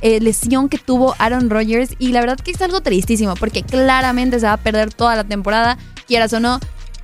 eh, 0.01 0.19
lesión 0.19 0.67
que 0.67 0.77
tuvo 0.77 1.15
Aaron 1.19 1.49
Rodgers. 1.49 1.95
Y 1.99 2.11
la 2.11 2.21
verdad 2.21 2.39
que 2.39 2.51
es 2.51 2.61
algo 2.61 2.81
tristísimo 2.81 3.35
porque 3.35 3.63
claramente 3.63 4.39
se 4.39 4.45
va 4.45 4.53
a 4.53 4.57
perder 4.57 4.93
toda 4.93 5.15
la 5.15 5.23
temporada, 5.23 5.77
quieras 6.07 6.33
o 6.33 6.39
no. 6.39 6.59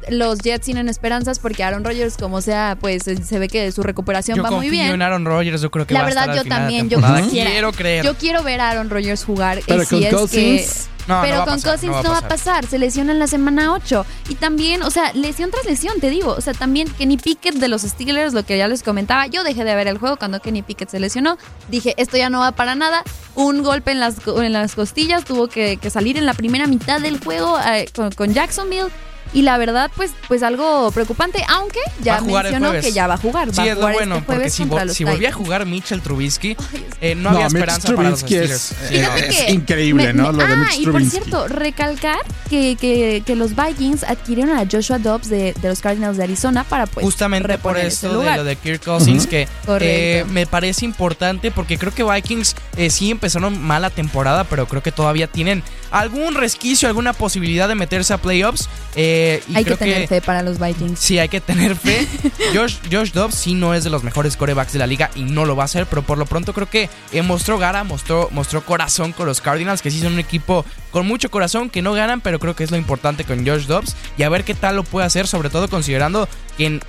Los 0.10 0.40
Jets 0.40 0.66
tienen 0.66 0.90
esperanzas 0.90 1.40
porque 1.40 1.64
Aaron 1.64 1.84
Rodgers, 1.84 2.18
como 2.18 2.42
sea, 2.42 2.78
pues 2.80 3.08
eh, 3.08 3.18
se 3.24 3.40
ve 3.40 3.48
que 3.48 3.72
su 3.72 3.84
recuperación 3.84 4.38
Yo 4.38 4.44
va 4.44 4.52
muy 4.52 4.70
bien. 4.70 4.92
en 4.92 5.02
Aaron 5.02 5.26
Rodgers, 5.26 5.62
yo 5.62 5.72
creo 5.72 5.86
que 5.88 5.94
La 5.94 6.02
va 6.02 6.06
a 6.06 6.10
verdad, 6.10 6.24
estar 6.30 6.44
yo 6.44 6.50
también, 6.50 6.90
yo 6.90 7.00
quisiera. 7.00 7.50
Quiero 7.52 7.72
creer. 7.72 8.06
Yo 8.06 8.16
quiero 8.16 8.44
ver 8.44 8.62
a 8.62 8.70
Aaron 8.70 8.90
Rodgers 8.90 9.24
jugar. 9.24 9.60
Pero 9.66 9.80
con 9.86 10.00
si 10.00 10.06
es 10.06 10.14
Cousins, 10.14 10.88
que- 10.90 10.98
No, 11.08 11.16
no 11.16 11.22
pero 11.22 11.38
va 11.38 11.44
a 11.44 11.46
con 11.46 11.56
pasar, 11.56 11.72
Cousins 11.72 11.92
no 11.96 12.04
no 12.04 12.10
va 12.10 12.20
va, 12.20 12.26
a 12.26 12.30
pasar. 12.30 12.66
Se 12.66 12.78
lesiona 12.78 13.14
en 13.14 13.20
la 13.20 13.28
semana 13.28 13.72
8. 13.74 14.06
Y 14.28 14.36
también, 14.36 14.84
o 14.84 14.92
sea, 14.92 15.14
lesión 15.14 15.52
tras 15.52 15.64
lesión, 15.66 16.00
te 16.02 16.10
digo. 16.10 16.32
O 16.38 16.42
sea, 16.42 16.54
también 16.54 16.90
Kenny 16.98 17.16
Pickett 17.16 17.56
de 17.56 17.70
los 17.70 17.84
Steelers, 17.84 18.34
lo 18.34 18.44
que 18.44 18.58
ya 18.58 18.68
les 18.68 18.84
comentaba. 18.84 19.26
Yo 19.28 19.46
dejé 19.46 19.64
de 19.64 19.74
ver 19.74 19.88
el 19.88 19.98
juego 20.00 20.18
cuando 20.18 20.42
Kenny 20.42 20.64
Pickett 20.64 20.90
se 20.90 21.00
lesionó. 21.00 21.38
Dije, 21.70 21.94
esto 21.98 22.18
ya 22.18 22.30
no 22.30 22.40
va 22.42 22.52
para 22.52 22.76
nada. 22.76 23.04
Un 23.36 23.64
golpe 23.64 23.92
en 23.92 24.02
las, 24.02 24.20
co- 24.20 24.42
en 24.42 24.52
las 24.52 24.76
costillas. 24.76 25.24
Tuvo 25.24 25.48
que, 25.48 25.78
que 25.78 25.90
salir 25.90 26.18
en 26.18 26.26
la 26.26 26.34
primera 26.34 26.68
mitad 26.68 27.00
del 27.00 27.20
juego 27.24 27.58
eh, 27.58 27.86
con, 27.96 28.12
con 28.12 28.34
Jacksonville. 28.34 28.88
Y 29.34 29.42
la 29.44 29.58
verdad, 29.58 29.92
pues, 29.96 30.12
pues 30.28 30.44
algo 30.44 30.90
preocupante, 30.92 31.44
aunque 31.50 31.80
ya 32.02 32.20
jugar 32.20 32.46
mencionó 32.46 32.72
que 32.80 32.92
ya 32.92 33.08
va 33.08 33.16
a 33.16 33.18
jugar. 33.18 33.50
Sí, 33.52 33.58
va 33.58 33.64
a 33.64 33.66
es 33.68 33.70
lo 33.76 33.76
jugar 33.82 33.94
bueno, 33.94 34.16
este 34.16 34.26
porque 34.26 34.38
jueves 34.38 34.54
si, 34.54 34.64
vo- 35.04 35.12
volvía 35.12 35.30
a 35.30 35.34
jugar 35.34 35.66
Mitchell 35.66 36.02
Trubisky, 36.02 36.56
eh, 37.02 37.16
no, 37.16 37.24
No, 37.24 37.30
había 37.38 37.46
Mitch 37.50 37.56
esperanza 37.56 37.96
para 37.96 38.10
los 38.10 38.20
Trubisky 38.20 38.36
es- 38.54 38.62
Steelers. 38.62 38.92
eh. 38.92 38.98
Fíjate 39.00 39.28
es 39.28 39.36
que 39.46 39.52
increíble, 39.52 40.14
¿no? 40.14 40.32
Lo 40.32 40.38
de 40.40 40.54
ah, 40.54 40.56
Mitch 40.56 40.80
y 40.80 40.88
por 40.88 41.04
cierto, 41.04 41.48
recalcar 41.48 42.18
que, 42.50 42.76
que, 42.80 43.24
que 43.26 43.36
los 43.36 43.56
Vikings 43.56 44.04
adquirieron 44.04 44.58
a 44.58 44.66
Joshua 44.70 44.98
Dobbs 45.00 45.30
de, 45.30 45.54
de 45.54 45.68
los 45.70 45.82
Cardinals 45.82 46.18
de 46.18 46.24
Arizona 46.24 46.64
para 46.64 46.86
pues 46.88 47.04
Justamente 47.06 47.58
por 47.58 47.78
esto 47.78 48.20
de 48.20 48.36
lo 48.38 48.44
de 48.44 48.56
Kirk 48.56 48.84
Cousins, 48.84 49.28
que 49.28 49.48
eh, 49.82 50.26
me 50.30 50.46
parece 50.48 50.86
importante 50.86 51.52
porque 51.52 51.78
creo 51.78 51.94
que 51.94 52.04
Vikings 52.04 52.56
eh, 52.78 52.90
sí 52.90 53.12
empezaron 53.12 53.62
mala 53.62 53.90
temporada, 53.90 54.44
pero 54.46 54.68
creo 54.68 54.82
que 54.82 54.92
todavía 54.92 55.28
tienen 55.28 55.64
algún 55.92 56.36
resquicio, 56.36 56.88
alguna 56.88 57.14
posibilidad 57.14 57.68
de 57.68 57.76
meterse 57.76 58.14
a 58.14 58.18
playoffs. 58.18 58.70
eh, 58.96 59.17
y 59.48 59.56
Hay 59.56 59.66
que 59.66 59.76
tener 59.76 60.08
fe 60.08 60.22
para 60.22 60.42
los 60.42 60.60
Vikings. 60.60 61.00
Sí, 61.00 61.20
hay 61.20 61.30
que 61.30 61.42
tener 61.42 61.76
fe. 61.76 62.08
Josh, 62.54 62.78
Josh 62.92 63.12
Dobbs 63.12 63.36
sí 63.36 63.54
no 63.54 63.74
es 63.74 63.84
de 63.84 63.90
los 63.90 64.04
mejores 64.04 64.38
corebacks 64.38 64.74
de 64.74 64.80
la 64.80 64.88
liga 64.88 65.10
y 65.16 65.24
no 65.24 65.46
lo 65.46 65.56
va 65.56 65.64
a 65.64 65.66
hacer, 65.66 65.86
pero 65.86 66.02
por 66.02 66.18
lo 66.18 66.26
pronto 66.26 66.54
creo 66.54 66.70
que 66.70 66.90
eh, 67.12 67.22
mostró 67.22 67.58
gara, 67.58 67.84
mostró, 67.84 68.30
mostró 68.32 68.64
corazón 68.66 69.14
con 69.14 69.26
los 69.26 69.42
Cardinals, 69.42 69.82
que 69.82 69.92
sí 69.92 70.00
son 70.00 70.14
un 70.14 70.20
equipo 70.20 70.66
con 70.92 71.08
mucho 71.08 71.30
corazón, 71.30 71.70
que 71.70 71.82
no 71.82 71.94
ganan, 71.94 72.22
pero 72.22 72.40
creo 72.40 72.56
que 72.56 72.64
es 72.64 72.72
lo 72.72 72.78
importante 72.78 73.24
con 73.24 73.46
Josh 73.46 73.66
Dobbs 73.66 73.96
y 74.18 74.24
a 74.24 74.30
ver 74.30 74.44
qué 74.44 74.54
tal 74.54 74.76
lo 74.76 74.84
puede 74.84 75.06
hacer, 75.06 75.28
sobre 75.28 75.50
todo 75.50 75.70
considerando 75.70 76.28
que 76.58 76.66
en 76.66 76.82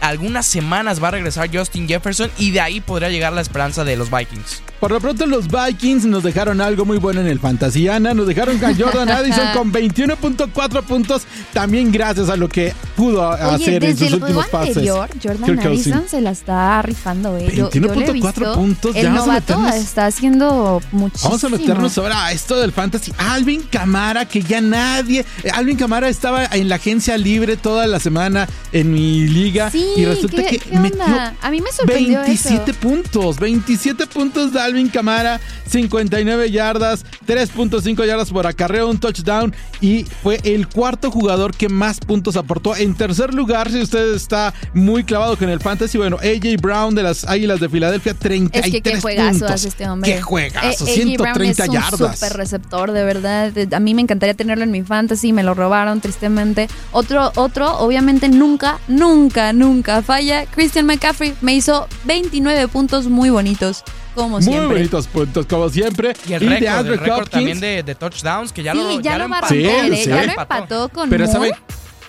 algunas 0.00 0.46
semanas 0.46 1.02
va 1.02 1.08
a 1.08 1.12
regresar 1.12 1.48
Justin 1.52 1.88
Jefferson 1.88 2.30
y 2.36 2.50
de 2.50 2.60
ahí 2.60 2.80
podría 2.80 3.08
llegar 3.08 3.32
la 3.32 3.40
esperanza 3.40 3.84
de 3.84 3.96
los 3.96 4.10
Vikings. 4.10 4.62
Por 4.82 4.90
lo 4.90 4.98
pronto 5.00 5.26
los 5.26 5.46
Vikings 5.46 6.06
nos 6.06 6.24
dejaron 6.24 6.60
algo 6.60 6.84
muy 6.84 6.98
bueno 6.98 7.20
en 7.20 7.28
el 7.28 7.38
Fantasiana, 7.38 8.14
nos 8.14 8.26
dejaron 8.26 8.56
a 8.64 8.74
Jordan 8.74 9.08
Addison 9.12 9.52
con 9.54 9.72
21.4 9.72 10.82
puntos, 10.82 11.22
también 11.52 11.92
gracias 11.92 12.28
a 12.28 12.34
lo 12.34 12.48
que 12.48 12.74
pudo 12.96 13.28
Oye, 13.30 13.40
hacer 13.42 13.84
en 13.84 13.96
sus 13.96 14.08
el 14.08 14.14
últimos 14.14 14.48
pases. 14.48 14.70
anterior, 14.70 15.08
Jordan 15.22 15.60
Addison 15.60 16.08
se 16.08 16.20
la 16.20 16.32
está 16.32 16.82
rifando, 16.82 17.36
eh. 17.36 17.52
Yo, 17.54 17.70
yo 17.70 17.80
le 17.80 17.86
he 17.86 17.90
21.4 18.08 18.12
visto. 18.12 18.54
puntos, 18.54 18.94
ya 18.96 19.04
vamos 19.12 19.28
a 19.28 19.34
meternos- 19.40 19.74
está 19.76 20.06
haciendo 20.06 20.82
muchísimo. 20.90 21.30
Vamos 21.30 21.44
a 21.44 21.48
meternos 21.48 21.98
ahora 21.98 22.26
a 22.26 22.32
esto 22.32 22.56
del 22.58 22.72
fantasy. 22.72 23.12
Alvin 23.18 23.62
Camara, 23.70 24.24
que 24.26 24.42
ya 24.42 24.60
nadie. 24.60 25.24
eh, 25.44 25.50
Alvin 25.54 25.76
Camara 25.76 26.08
estaba 26.08 26.44
en 26.46 26.68
la 26.68 26.74
agencia 26.74 27.16
libre 27.18 27.56
toda 27.56 27.86
la 27.86 28.00
semana 28.00 28.48
en 28.72 28.92
mi 28.92 29.28
liga. 29.28 29.70
Sí, 29.70 29.86
y 29.96 30.04
resulta 30.06 30.42
¿qué, 30.42 30.58
que 30.58 30.58
qué 30.58 30.78
metió? 30.80 31.04
A 31.40 31.50
mí 31.52 31.60
me 31.60 31.70
sorprendió 31.70 32.18
27 32.22 32.70
eso. 32.72 32.80
puntos. 32.80 33.36
27 33.38 34.08
puntos 34.08 34.52
de 34.52 34.60
Alvin 34.60 34.71
Camara. 34.90 35.40
59 35.68 36.50
yardas. 36.50 37.04
3.5 37.26 38.06
yardas 38.06 38.30
por 38.30 38.46
acarreo. 38.46 38.88
Un 38.88 38.98
touchdown. 38.98 39.54
Y 39.80 40.04
fue 40.22 40.40
el 40.44 40.68
cuarto 40.68 41.10
jugador 41.10 41.54
que 41.54 41.68
más 41.68 41.98
puntos 42.00 42.36
aportó. 42.36 42.76
En 42.76 42.94
tercer 42.94 43.34
lugar, 43.34 43.70
si 43.70 43.80
usted 43.80 44.14
está 44.14 44.52
muy 44.74 45.04
clavado 45.04 45.36
con 45.36 45.48
el 45.48 45.60
fantasy, 45.60 45.98
bueno, 45.98 46.16
AJ 46.18 46.60
Brown 46.60 46.94
de 46.94 47.02
las 47.02 47.24
Águilas 47.28 47.60
de 47.60 47.68
Filadelfia, 47.68 48.14
33 48.14 48.64
Es 48.66 48.72
que 48.72 48.82
qué 48.82 49.00
juegazo 49.00 49.30
puntos. 49.40 49.50
hace 49.50 49.68
este 49.68 49.88
hombre. 49.88 50.12
Qué 50.14 50.22
juegazo. 50.22 50.86
Eh, 50.86 50.90
AJ 51.02 51.16
Brown 51.18 51.34
130 51.36 51.62
es 51.64 51.68
un 51.68 51.74
yardas. 51.74 52.18
super 52.18 52.36
receptor, 52.36 52.92
de 52.92 53.04
verdad. 53.04 53.52
A 53.72 53.80
mí 53.80 53.94
me 53.94 54.02
encantaría 54.02 54.34
tenerlo 54.34 54.64
en 54.64 54.70
mi 54.70 54.82
fantasy, 54.82 55.32
me 55.32 55.42
lo 55.42 55.54
robaron 55.54 56.00
tristemente. 56.00 56.68
Otro, 56.92 57.32
otro, 57.36 57.78
obviamente 57.78 58.28
nunca, 58.28 58.78
nunca, 58.88 59.52
nunca 59.52 60.02
falla. 60.02 60.46
Christian 60.46 60.86
McCaffrey 60.86 61.34
me 61.40 61.54
hizo 61.54 61.88
29 62.04 62.68
puntos 62.68 63.06
muy 63.08 63.30
bonitos, 63.30 63.82
como 64.14 64.36
Muy 64.36 64.42
siempre. 64.42 64.66
bonitos 64.78 65.06
puntos, 65.08 65.46
como 65.46 65.68
siempre. 65.68 66.14
Y 66.28 66.32
el 66.34 66.40
de 66.40 66.48
récord, 66.48 66.68
Andrew 66.68 66.94
el 66.94 67.00
récord 67.00 67.18
Hopkins. 67.22 67.30
también 67.30 67.60
de, 67.60 67.82
de 67.82 67.94
touchdowns, 67.94 68.52
que 68.52 68.62
ya 68.62 68.72
sí, 68.72 68.78
lo, 68.78 69.00
ya, 69.00 69.18
lo 69.18 69.28
va 69.28 69.36
a 69.36 69.38
empató. 69.38 69.54
Sí, 69.54 69.96
sí. 70.02 70.08
ya 70.08 70.24
lo 70.24 70.32
empató. 70.32 70.88
con 70.88 71.10
Pero 71.10 71.26
Moore. 71.26 71.32
¿saben, 71.38 71.54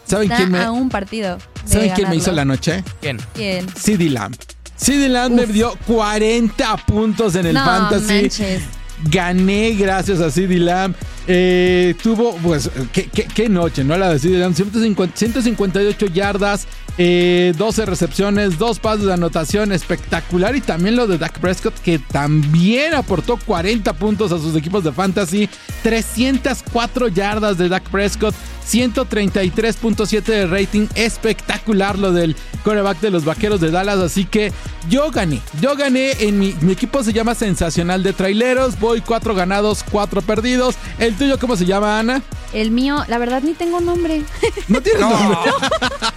¿saben 0.06 0.30
quién 0.30 0.52
me, 0.52 0.60
a 0.60 0.72
un 0.72 0.90
partido. 0.90 1.38
de 1.38 1.72
¿saben 1.72 1.92
quién 1.92 2.10
me 2.10 2.16
hizo 2.18 2.32
la 2.32 2.46
noche? 2.46 2.84
¿Quién? 3.02 3.20
¿Quién? 3.34 3.68
CD 3.76 4.10
Lamb. 4.10 4.36
CD 4.76 5.08
Lamb 5.10 5.34
me 5.34 5.46
dio 5.46 5.74
40 5.88 6.78
puntos 6.86 7.36
en 7.36 7.46
el 7.48 7.54
no, 7.54 7.64
fantasy. 7.64 8.14
manches. 8.14 8.64
Gané 9.10 9.72
gracias 9.74 10.20
a 10.22 10.30
CD 10.32 10.58
Lamb. 10.60 10.96
Eh, 11.28 11.96
tuvo, 12.02 12.36
pues, 12.38 12.70
¿qué, 12.92 13.06
qué, 13.08 13.24
qué 13.26 13.50
noche, 13.50 13.84
¿no? 13.84 13.98
La 13.98 14.10
de 14.10 14.20
CD 14.20 14.38
Lamb. 14.38 14.54
150 14.56 15.16
158 15.18 16.06
yardas, 16.08 16.68
eh, 16.98 17.54
12 17.58 17.86
recepciones, 17.86 18.58
dos 18.58 18.80
pasos 18.80 19.06
de 19.06 19.14
anotación 19.14 19.72
espectacular. 19.72 20.56
Y 20.56 20.62
también 20.62 20.96
lo 20.96 21.08
de 21.08 21.18
Dak 21.18 21.40
Prescott, 21.40 21.74
que 21.80 22.00
también 22.00 22.94
aportó 22.94 23.38
40 23.38 23.94
puntos 23.94 24.32
a 24.32 24.38
sus 24.38 24.56
equipos 24.56 24.84
de 24.84 24.92
fantasy. 24.92 25.50
304 25.82 27.08
yardas 27.08 27.58
de 27.58 27.70
Dak 27.70 27.84
Prescott. 27.90 28.36
133.7 28.70 30.24
de 30.24 30.48
rating. 30.48 30.88
Espectacular 30.96 31.98
lo 31.98 32.12
del 32.14 32.36
coreback 32.64 33.00
de 33.02 33.10
los 33.10 33.26
vaqueros 33.26 33.60
de 33.60 33.72
Dallas. 33.72 34.00
Así 34.00 34.26
que 34.26 34.52
yo 34.90 35.12
gané. 35.12 35.42
Yo 35.62 35.76
gané 35.76 36.12
en 36.20 36.40
mi, 36.40 36.56
mi 36.62 36.74
equipo 36.74 37.04
se 37.04 37.12
llama 37.12 37.36
Sensacional 37.36 38.04
de 38.04 38.14
Traileros. 38.14 38.80
Voy 38.80 39.02
4 39.02 39.36
ganados, 39.36 39.84
4 39.92 40.22
perdidos. 40.22 40.76
¿El 41.00 41.16
tuyo 41.16 41.40
cómo 41.40 41.56
se 41.56 41.66
llama, 41.66 42.00
Ana? 42.00 42.22
El 42.54 42.72
mío, 42.72 43.04
la 43.08 43.18
verdad, 43.18 43.42
ni 43.42 43.54
tengo 43.54 43.82
nombre. 43.82 44.22
No 44.68 44.82
tienes 44.82 45.02
nombre. 45.02 45.38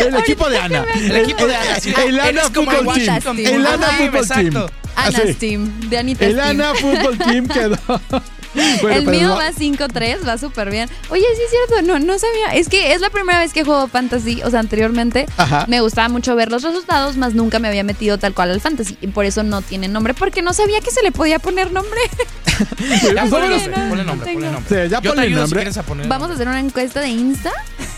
El 0.00 0.16
equipo 0.16 0.48
de 0.48 0.58
Ana. 0.58 0.84
El 0.94 1.16
equipo 1.16 1.46
de 1.46 1.56
Ana. 1.56 1.76
El 2.06 2.20
Ana 2.20 2.42
Football 2.42 2.94
Team. 2.94 3.38
El. 3.38 3.66
Ana 3.66 3.86
Football 3.88 4.28
Team. 4.28 4.66
Ana's 4.96 5.14
Así. 5.16 5.34
Team, 5.34 5.80
de 5.88 5.98
Anita 5.98 6.24
El. 6.24 6.40
Ana 6.40 6.74
Football 6.74 7.18
Team 7.18 7.48
quedó. 7.48 7.76
Bueno, 8.82 8.96
el 8.98 9.06
mío 9.06 9.28
no- 9.28 9.36
va 9.36 9.50
5-3, 9.52 10.26
va 10.26 10.38
súper 10.38 10.70
bien. 10.70 10.88
Oye, 11.10 11.24
sí 11.36 11.42
es 11.42 11.50
cierto, 11.50 11.86
no, 11.86 11.98
no 11.98 12.18
sabía. 12.18 12.54
Es 12.54 12.68
que 12.68 12.92
es 12.92 13.00
la 13.00 13.10
primera 13.10 13.38
vez 13.40 13.52
que 13.52 13.64
juego 13.64 13.88
fantasy. 13.88 14.42
O 14.44 14.50
sea, 14.50 14.60
anteriormente 14.60 15.26
Ajá. 15.36 15.64
me 15.68 15.80
gustaba 15.80 16.08
mucho 16.08 16.34
ver 16.36 16.50
los 16.50 16.62
resultados, 16.62 17.16
más 17.16 17.34
nunca 17.34 17.58
me 17.58 17.68
había 17.68 17.82
metido 17.84 18.18
tal 18.18 18.32
cual 18.34 18.50
al 18.50 18.60
fantasy. 18.60 18.96
Y 19.00 19.08
por 19.08 19.24
eso 19.24 19.42
no 19.42 19.60
tiene 19.62 19.88
nombre, 19.88 20.14
porque 20.14 20.42
no 20.42 20.52
sabía 20.52 20.80
que 20.80 20.90
se 20.90 21.02
le 21.02 21.10
podía 21.12 21.38
poner 21.38 21.72
nombre. 21.72 22.00
Ya 22.54 23.22
Pues 23.26 23.30
ponle 23.30 23.48
nombre, 23.48 23.66
no, 23.66 23.88
ponle 23.88 24.04
no 24.04 24.04
nombre, 24.04 24.32
ponle 24.32 24.50
nombre. 24.52 24.68
Sí, 24.84 24.88
ya 24.88 25.00
Yo 25.00 25.00
te 25.00 25.08
ponle 25.08 25.22
ayudo 25.22 25.34
si 25.38 25.40
nombre. 25.40 25.58
quieres 25.58 25.76
a 25.76 25.82
poner 25.82 26.06
Vamos 26.06 26.30
a 26.30 26.34
hacer 26.34 26.46
una 26.46 26.60
encuesta 26.60 27.00
de 27.00 27.08
Insta 27.08 27.50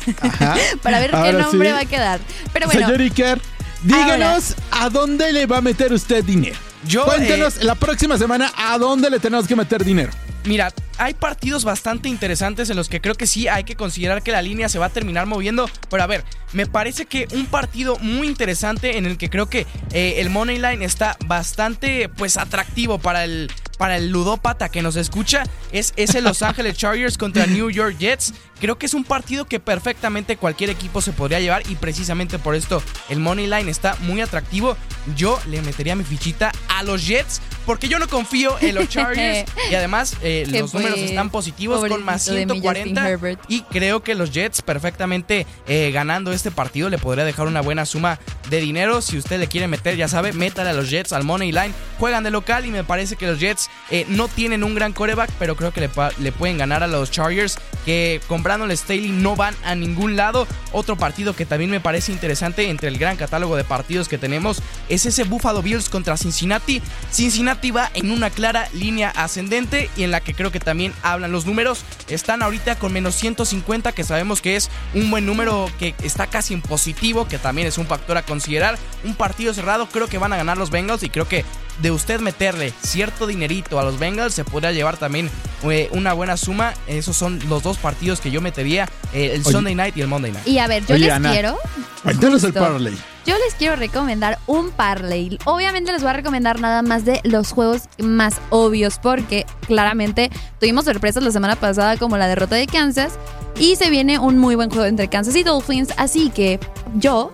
para 0.83 0.99
ver 1.01 1.11
qué 1.11 1.17
Ahora 1.17 1.33
nombre 1.43 1.69
sí. 1.69 1.73
va 1.75 1.81
a 1.81 1.85
quedar. 1.85 2.21
Pero 2.55 2.67
bueno, 2.67 2.81
Señor 2.87 3.01
Iker, 3.03 3.41
díganos 3.83 4.55
a 4.71 4.89
dónde 4.89 5.33
le 5.33 5.45
va 5.47 5.59
a 5.59 5.61
meter 5.61 5.93
usted 5.93 6.25
dinero. 6.25 6.57
Yo, 6.87 7.05
Cuéntenos 7.05 7.63
la 7.65 7.75
próxima 7.75 8.17
semana 8.17 8.51
a 8.57 8.79
dónde 8.79 9.11
le 9.11 9.19
tenemos 9.19 9.47
que 9.47 9.57
meter 9.57 9.85
dinero. 9.85 10.13
Mira, 10.47 10.73
hay 10.99 11.15
partidos 11.15 11.65
bastante 11.65 12.09
interesantes 12.09 12.71
en 12.71 12.77
los 12.77 12.89
que 12.89 13.01
creo 13.01 13.17
que 13.17 13.27
sí 13.27 13.49
hay 13.49 13.65
que 13.65 13.75
considerar 13.75 14.23
que 14.23 14.31
la 14.31 14.43
línea 14.43 14.69
se 14.69 14.79
va 14.79 14.87
a 14.87 14.91
terminar 14.91 15.27
moviendo. 15.27 15.69
Pero 15.91 16.03
a 16.05 16.07
ver, 16.07 16.25
me 16.53 16.67
parece 16.67 17.07
que 17.07 17.27
un 17.33 17.47
partido 17.47 17.99
muy 17.99 18.29
interesante 18.29 18.97
en 18.97 19.07
el 19.07 19.19
que 19.19 19.29
creo 19.29 19.47
que 19.47 19.67
eh, 19.93 20.15
el 20.19 20.31
Money 20.31 20.59
Line 20.59 20.85
está 20.85 21.17
bastante 21.27 22.09
pues 22.09 22.37
atractivo 22.37 22.99
para 22.99 23.25
el, 23.25 23.51
para 23.77 23.97
el 23.97 24.11
ludópata 24.11 24.69
que 24.69 24.83
nos 24.83 24.95
escucha 24.95 25.43
es 25.73 25.93
ese 25.97 26.21
Los 26.21 26.43
Ángeles 26.45 26.79
Chargers 26.79 27.19
contra 27.19 27.47
New 27.47 27.69
York 27.71 27.97
Jets. 27.99 28.33
Creo 28.61 28.79
que 28.79 28.87
es 28.87 28.95
un 28.95 29.03
partido 29.03 29.47
que 29.47 29.59
perfectamente 29.59 30.37
cualquier 30.37 30.71
equipo 30.71 31.03
se 31.03 31.13
podría 31.13 31.41
llevar 31.41 31.69
y 31.69 31.75
precisamente 31.75 32.39
por 32.39 32.55
esto 32.55 32.83
el 33.09 33.19
Money 33.19 33.49
Line 33.49 33.71
está 33.71 33.97
muy 34.03 34.21
atractivo. 34.21 34.77
Yo 35.17 35.41
le 35.49 35.61
metería 35.61 35.97
mi 35.97 36.05
fichita 36.05 36.53
a 36.69 36.85
los 36.85 37.07
Jets 37.07 37.43
porque 37.67 37.89
yo 37.89 37.99
no 37.99 38.09
confío 38.09 38.57
en 38.61 38.75
los 38.77 38.89
Chargers 38.89 39.51
y 39.71 39.75
además 39.75 40.15
eh, 40.23 40.47
¿Qué 40.51 40.61
los 40.61 40.71
fue? 40.71 40.81
números 40.83 41.01
están 41.01 41.31
positivos 41.31 41.81
con 41.89 42.05
más 42.05 42.27
Pobrecito 42.27 42.55
de 42.55 42.61
mi 42.61 42.67
Justin 42.67 42.85
140 42.95 43.09
Herbert. 43.11 43.41
y 43.49 43.63
creo 43.63 44.03
que 44.03 44.15
los 44.15 44.31
Jets 44.31 44.63
perfectamente 44.63 45.47
eh, 45.67 45.91
ganando 45.93 46.33
este 46.33 46.51
partido 46.51 46.89
le 46.89 46.99
podría 46.99 47.25
dejar 47.25 47.47
una 47.49 47.61
buena 47.61 47.85
suma 47.85 48.19
de 48.49 48.61
dinero. 48.61 49.03
Si 49.03 49.19
usted 49.19 49.41
le 49.41 49.49
quiere 49.49 49.67
meter, 49.67 49.97
ya 49.97 50.07
sabe, 50.07 50.33
métale 50.33 50.71
a 50.71 50.73
los 50.73 50.89
Jets 50.89 51.13
al 51.13 51.25
Money 51.25 51.51
Line. 51.51 51.73
Juegan 51.99 52.23
de 52.23 52.31
local 52.31 52.65
y 52.65 52.71
me 52.71 52.85
parece 52.85 53.17
que 53.17 53.27
los 53.27 53.41
Jets 53.41 53.69
eh, 53.91 54.07
no 54.09 54.29
tienen 54.29 54.63
un 54.63 54.75
gran 54.77 54.93
coreback, 54.93 55.31
pero 55.39 55.57
creo 55.57 55.73
que 55.73 55.81
le, 55.81 55.91
le 56.21 56.31
pueden 56.33 56.59
ganar 56.59 56.85
a 56.85 56.87
los 56.87 57.11
Chargers 57.11 57.59
que 57.85 58.21
con 58.29 58.43
Brandon 58.45 58.71
Staley 58.77 59.09
no 59.11 59.35
van 59.35 59.55
a 59.65 59.75
ningún 59.75 60.15
lado. 60.15 60.47
Otro 60.73 60.97
partido 60.97 61.35
que 61.35 61.47
también 61.47 61.71
me 61.71 61.81
parece 61.81 62.13
interesante 62.13 62.71
entre 62.71 62.89
el 62.89 62.99
gran 62.99 63.17
catálogo 63.17 63.57
de 63.57 63.65
partidos 63.65 64.09
que 64.09 64.19
tenemos 64.19 64.63
es 64.89 65.07
ese 65.07 65.25
Buffalo 65.25 65.63
Bills 65.63 65.89
contra 65.89 66.17
Cincinnati. 66.17 66.81
Cincinnati 67.11 67.56
va 67.75 67.91
en 67.95 68.11
una 68.11 68.31
clara 68.31 68.69
línea 68.73 69.11
ascendente 69.11 69.91
y 69.97 70.05
en 70.05 70.11
la 70.11 70.21
que 70.21 70.35
creo 70.35 70.53
que 70.53 70.61
también 70.61 70.93
hablan 71.03 71.33
los 71.33 71.47
números. 71.47 71.85
Están 72.09 72.43
ahorita 72.43 72.79
con 72.79 72.93
menos 72.93 73.15
150, 73.17 73.93
que 73.93 74.05
sabemos 74.05 74.41
que 74.41 74.57
es 74.57 74.71
un 74.95 75.11
buen 75.11 75.27
número 75.27 75.69
que 75.79 75.95
está 76.03 76.27
casi 76.27 76.55
en 76.55 76.63
positivo, 76.63 77.27
que 77.29 77.39
también 77.39 77.67
es 77.67 77.79
un 77.79 77.87
factor 77.87 78.17
a 78.17 78.23
considerar. 78.23 78.79
Un 79.05 79.15
partido 79.15 79.53
cerrado, 79.53 79.89
creo 79.89 80.07
que 80.07 80.19
van 80.19 80.33
a 80.33 80.37
ganar 80.37 80.57
los 80.59 80.71
Bengals 80.71 81.03
y 81.03 81.11
creo 81.11 81.29
que 81.29 81.45
de 81.81 81.91
usted 81.91 82.21
meterle 82.21 82.73
cierto 82.83 83.27
dinerito 83.27 83.79
a 83.79 83.85
los 83.85 83.99
Bengals 83.99 84.33
se 84.35 84.45
podría 84.45 84.73
llevar 84.73 84.97
también 84.97 85.31
eh, 85.65 85.89
una 85.93 86.13
buena 86.13 86.37
suma. 86.37 86.75
Esos 86.87 87.17
son 87.17 87.41
los 87.49 87.63
dos 87.63 87.79
partidos 87.79 88.21
que 88.21 88.31
yo 88.31 88.41
metería, 88.41 88.89
eh, 89.13 89.33
el 89.35 89.43
Oye. 89.43 89.53
Sunday 89.53 89.75
Night 89.75 89.97
y 89.97 90.01
el 90.01 90.09
Monday 90.09 90.33
Night. 90.33 90.47
Y 90.47 90.59
a 90.59 90.67
ver, 90.67 90.87
yo 90.87 90.95
Oye, 90.95 91.07
les 91.07 91.15
Ana, 91.15 91.33
quiero. 91.33 91.59
Cuéntanos 92.03 92.45
el 92.45 92.53
parlay. 92.53 92.97
Yo 93.27 93.35
les 93.39 93.57
quiero 93.57 93.75
recomendar 93.75 94.39
un 94.47 94.71
parlay. 94.71 95.37
Obviamente 95.47 95.91
les 95.91 96.01
voy 96.01 96.11
a 96.11 96.13
recomendar 96.13 96.61
nada 96.61 96.83
más 96.83 97.05
de 97.05 97.21
los 97.25 97.51
juegos 97.51 97.89
más 97.99 98.41
obvios 98.51 99.01
porque 99.01 99.47
claramente 99.67 100.31
tuvimos 100.61 100.85
sorpresas 100.85 101.25
la 101.25 101.33
semana 101.33 101.57
pasada 101.57 101.97
como 101.97 102.17
la 102.17 102.29
derrota 102.29 102.55
de 102.55 102.69
Kansas 102.69 103.19
y 103.59 103.75
se 103.75 103.91
viene 103.91 104.21
un 104.21 104.39
muy 104.39 104.55
buen 104.55 104.71
juego 104.71 104.85
entre 104.85 105.09
Kansas 105.09 105.35
y 105.35 105.43
Dolphins, 105.43 105.93
así 105.97 106.31
que 106.31 106.61
yo 106.95 107.33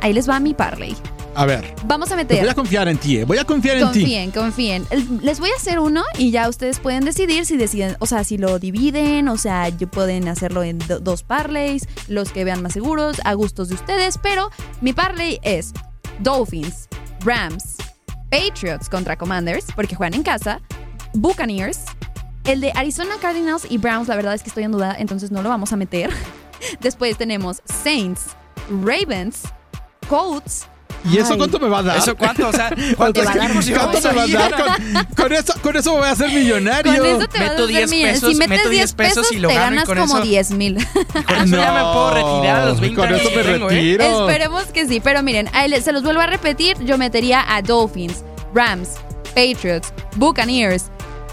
ahí 0.00 0.14
les 0.14 0.26
va 0.26 0.40
mi 0.40 0.54
parlay. 0.54 0.96
A 1.36 1.44
ver, 1.44 1.74
Vamos 1.84 2.08
a 2.08 2.14
pues 2.14 2.24
meter 2.24 2.40
voy 2.40 2.48
a 2.48 2.54
confiar 2.54 2.88
en 2.88 2.96
ti, 2.96 3.18
eh. 3.18 3.24
Voy 3.24 3.36
a 3.36 3.44
confiar 3.44 3.76
en 3.76 3.92
ti. 3.92 4.00
Confíen, 4.00 4.30
confíen. 4.30 4.86
Les 5.22 5.38
voy 5.38 5.50
a 5.50 5.56
hacer 5.56 5.78
uno 5.78 6.02
y 6.18 6.30
ya 6.30 6.48
ustedes 6.48 6.80
pueden 6.80 7.04
decidir 7.04 7.44
si 7.44 7.58
deciden, 7.58 7.94
o 7.98 8.06
sea, 8.06 8.24
si 8.24 8.38
lo 8.38 8.58
dividen, 8.58 9.28
o 9.28 9.36
sea, 9.36 9.70
pueden 9.92 10.28
hacerlo 10.28 10.62
en 10.62 10.78
do- 10.78 10.98
dos 10.98 11.22
parlays, 11.22 11.86
los 12.08 12.32
que 12.32 12.44
vean 12.44 12.62
más 12.62 12.72
seguros, 12.72 13.20
a 13.24 13.34
gustos 13.34 13.68
de 13.68 13.74
ustedes, 13.74 14.18
pero 14.18 14.50
mi 14.80 14.94
parlay 14.94 15.38
es 15.42 15.72
Dolphins, 16.20 16.88
Rams, 17.20 17.76
Patriots 18.30 18.88
contra 18.88 19.16
Commanders, 19.16 19.66
porque 19.76 19.94
juegan 19.94 20.14
en 20.14 20.22
casa, 20.22 20.60
Buccaneers, 21.12 21.80
el 22.44 22.62
de 22.62 22.72
Arizona 22.74 23.16
Cardinals 23.20 23.66
y 23.68 23.76
Browns, 23.76 24.08
la 24.08 24.16
verdad 24.16 24.34
es 24.34 24.42
que 24.42 24.48
estoy 24.48 24.64
en 24.64 24.72
duda, 24.72 24.96
entonces 24.98 25.30
no 25.30 25.42
lo 25.42 25.50
vamos 25.50 25.72
a 25.72 25.76
meter. 25.76 26.10
Después 26.80 27.18
tenemos 27.18 27.60
Saints, 27.66 28.22
Ravens, 28.70 29.42
Colts. 30.08 30.66
¿Y 31.10 31.18
eso 31.18 31.32
Ay. 31.32 31.38
cuánto 31.38 31.58
me 31.60 31.68
va 31.68 31.78
a 31.78 31.82
dar? 31.82 31.98
¿Eso 31.98 32.16
cuánto? 32.16 32.48
O 32.48 32.52
sea, 32.52 32.70
¿cuántos 32.96 33.22
Te 33.24 33.26
va 33.26 33.32
a 33.32 33.36
dar 33.36 33.44
equipos 33.50 33.54
mucho. 33.56 33.68
llevamos 33.68 34.00
¿Cuánto 34.00 34.08
me 34.08 34.14
va 34.16 34.22
a 34.44 34.48
dar? 34.50 35.04
Con, 35.06 35.14
con 35.24 35.32
eso, 35.32 35.54
con 35.62 35.76
eso 35.76 35.92
voy 35.92 36.08
a 36.08 36.14
ser 36.16 36.30
millonario. 36.30 36.96
Con 36.96 37.06
eso 37.06 37.28
te 37.28 37.38
vas 37.38 37.48
a 37.48 37.50
Meto 37.52 37.64
hacer 37.64 37.66
10 37.68 37.90
millonario. 37.90 38.14
pesos, 38.20 38.28
Si 38.30 38.34
metes 38.36 38.48
meto 38.58 38.68
10 38.70 38.70
10 38.70 38.92
pesos 38.94 39.32
y 39.32 39.38
lo 39.38 39.48
te 39.48 39.54
gano 39.54 39.66
y 39.66 39.70
ganas 39.70 39.84
con 39.84 39.98
como 39.98 40.14
eso- 40.18 40.22
10 40.26 40.50
mil. 40.52 40.74
Con 41.26 41.36
eso 41.36 41.56
ya 41.56 41.72
me 41.72 41.80
puedo 41.92 42.10
retirar 42.14 42.56
a 42.62 42.66
los 42.66 42.80
20 42.80 43.00
Con 43.00 43.14
eso 43.14 43.30
me 43.30 43.42
tengo, 43.42 43.70
¿eh? 43.70 43.74
retiro. 43.74 44.04
Esperemos 44.28 44.64
que 44.66 44.86
sí. 44.88 45.00
Pero 45.02 45.22
miren, 45.22 45.48
se 45.82 45.92
los 45.92 46.02
vuelvo 46.02 46.20
a 46.20 46.26
repetir. 46.26 46.76
Yo 46.84 46.98
metería 46.98 47.44
a 47.48 47.62
Dolphins, 47.62 48.24
Rams, 48.54 48.90
Patriots, 49.34 49.92
Buccaneers, 50.16 50.84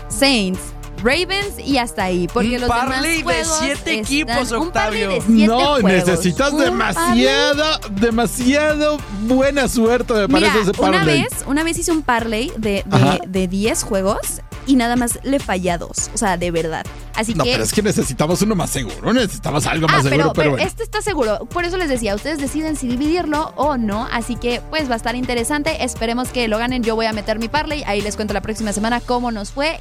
Saints, 0.10 0.60
Ravens 1.04 1.60
y 1.64 1.78
hasta 1.78 2.04
ahí. 2.06 2.28
Porque 2.34 2.56
Un 2.56 2.62
los 2.62 2.70
demás 2.70 2.86
parlay 2.88 3.18
de 3.18 3.24
juegos 3.24 3.58
siete 3.60 3.74
están- 3.74 3.94
equipos, 3.94 4.52
un 4.52 4.72
parlay 4.72 5.00
de 5.02 5.08
Octavio. 5.08 5.24
siete 5.36 5.48
No, 5.48 5.60
juegos. 5.82 5.84
necesitas 5.84 6.52
Un 6.54 6.60
demasiada, 6.62 7.80
demasiado 7.92 8.98
buena 9.24 9.68
suerte, 9.68 10.14
me 10.14 10.28
Mira, 10.28 10.40
parece 10.54 10.72
ese 10.72 10.82
una 10.82 10.92
parlay. 10.98 11.22
vez, 11.24 11.34
una 11.48 11.64
vez 11.64 11.78
hice 11.78 11.92
un 11.92 12.02
parlay 12.02 12.52
de, 12.58 12.86
Ajá. 12.90 13.20
de, 13.26 13.40
de 13.40 13.48
10 13.48 13.84
juegos 13.84 14.42
y 14.66 14.76
nada 14.76 14.96
más 14.96 15.20
le 15.24 15.40
fallé 15.40 15.72
a 15.72 15.78
dos. 15.78 16.10
O 16.14 16.18
sea, 16.18 16.38
de 16.38 16.50
verdad. 16.52 16.86
Así 17.16 17.36
No, 17.36 17.44
que. 17.44 17.52
pero 17.52 17.64
es 17.64 17.74
que 17.74 17.82
necesitamos 17.84 18.42
uno 18.42 18.56
más 18.56 18.70
seguro, 18.72 19.14
necesitamos 19.14 19.68
algo 19.68 19.86
Ah, 19.90 19.94
más 19.94 20.04
seguro, 20.04 20.18
pero, 20.18 20.34
pero, 20.34 20.34
pero 20.34 20.50
bueno. 20.52 20.66
este 20.66 20.84
está 20.84 21.02
seguro. 21.02 21.46
Por 21.46 21.64
eso 21.66 21.78
les 21.78 21.90
decía, 21.90 22.16
ustedes 22.16 22.40
deciden 22.40 22.76
si 22.76 22.88
dividirlo 22.88 23.54
o 23.56 23.78
no. 23.78 24.08
Así 24.12 24.36
que 24.36 24.62
pues 24.70 24.90
va 24.90 24.94
a 24.94 24.98
estar 24.98 25.16
interesante. 25.16 25.84
Esperemos 25.84 26.30
que 26.30 26.48
lo 26.48 26.58
ganen. 26.58 26.82
Yo 26.84 26.96
voy 26.96 27.06
a 27.06 27.14
meter 27.14 27.38
mi 27.40 27.50
parlay. 27.50 27.84
Ahí 27.86 28.02
les 28.02 28.16
cuento 28.16 28.34
la 28.34 28.42
próxima 28.42 28.74
semana 28.74 29.00
cómo 29.00 29.32
nos 29.32 29.52
fue. 29.52 29.80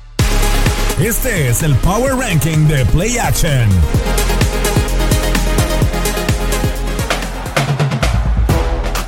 Este 1.01 1.49
es 1.49 1.63
el 1.63 1.75
Power 1.77 2.15
Ranking 2.15 2.69
de 2.69 2.85
Play 2.87 3.19
Action. 3.19 3.69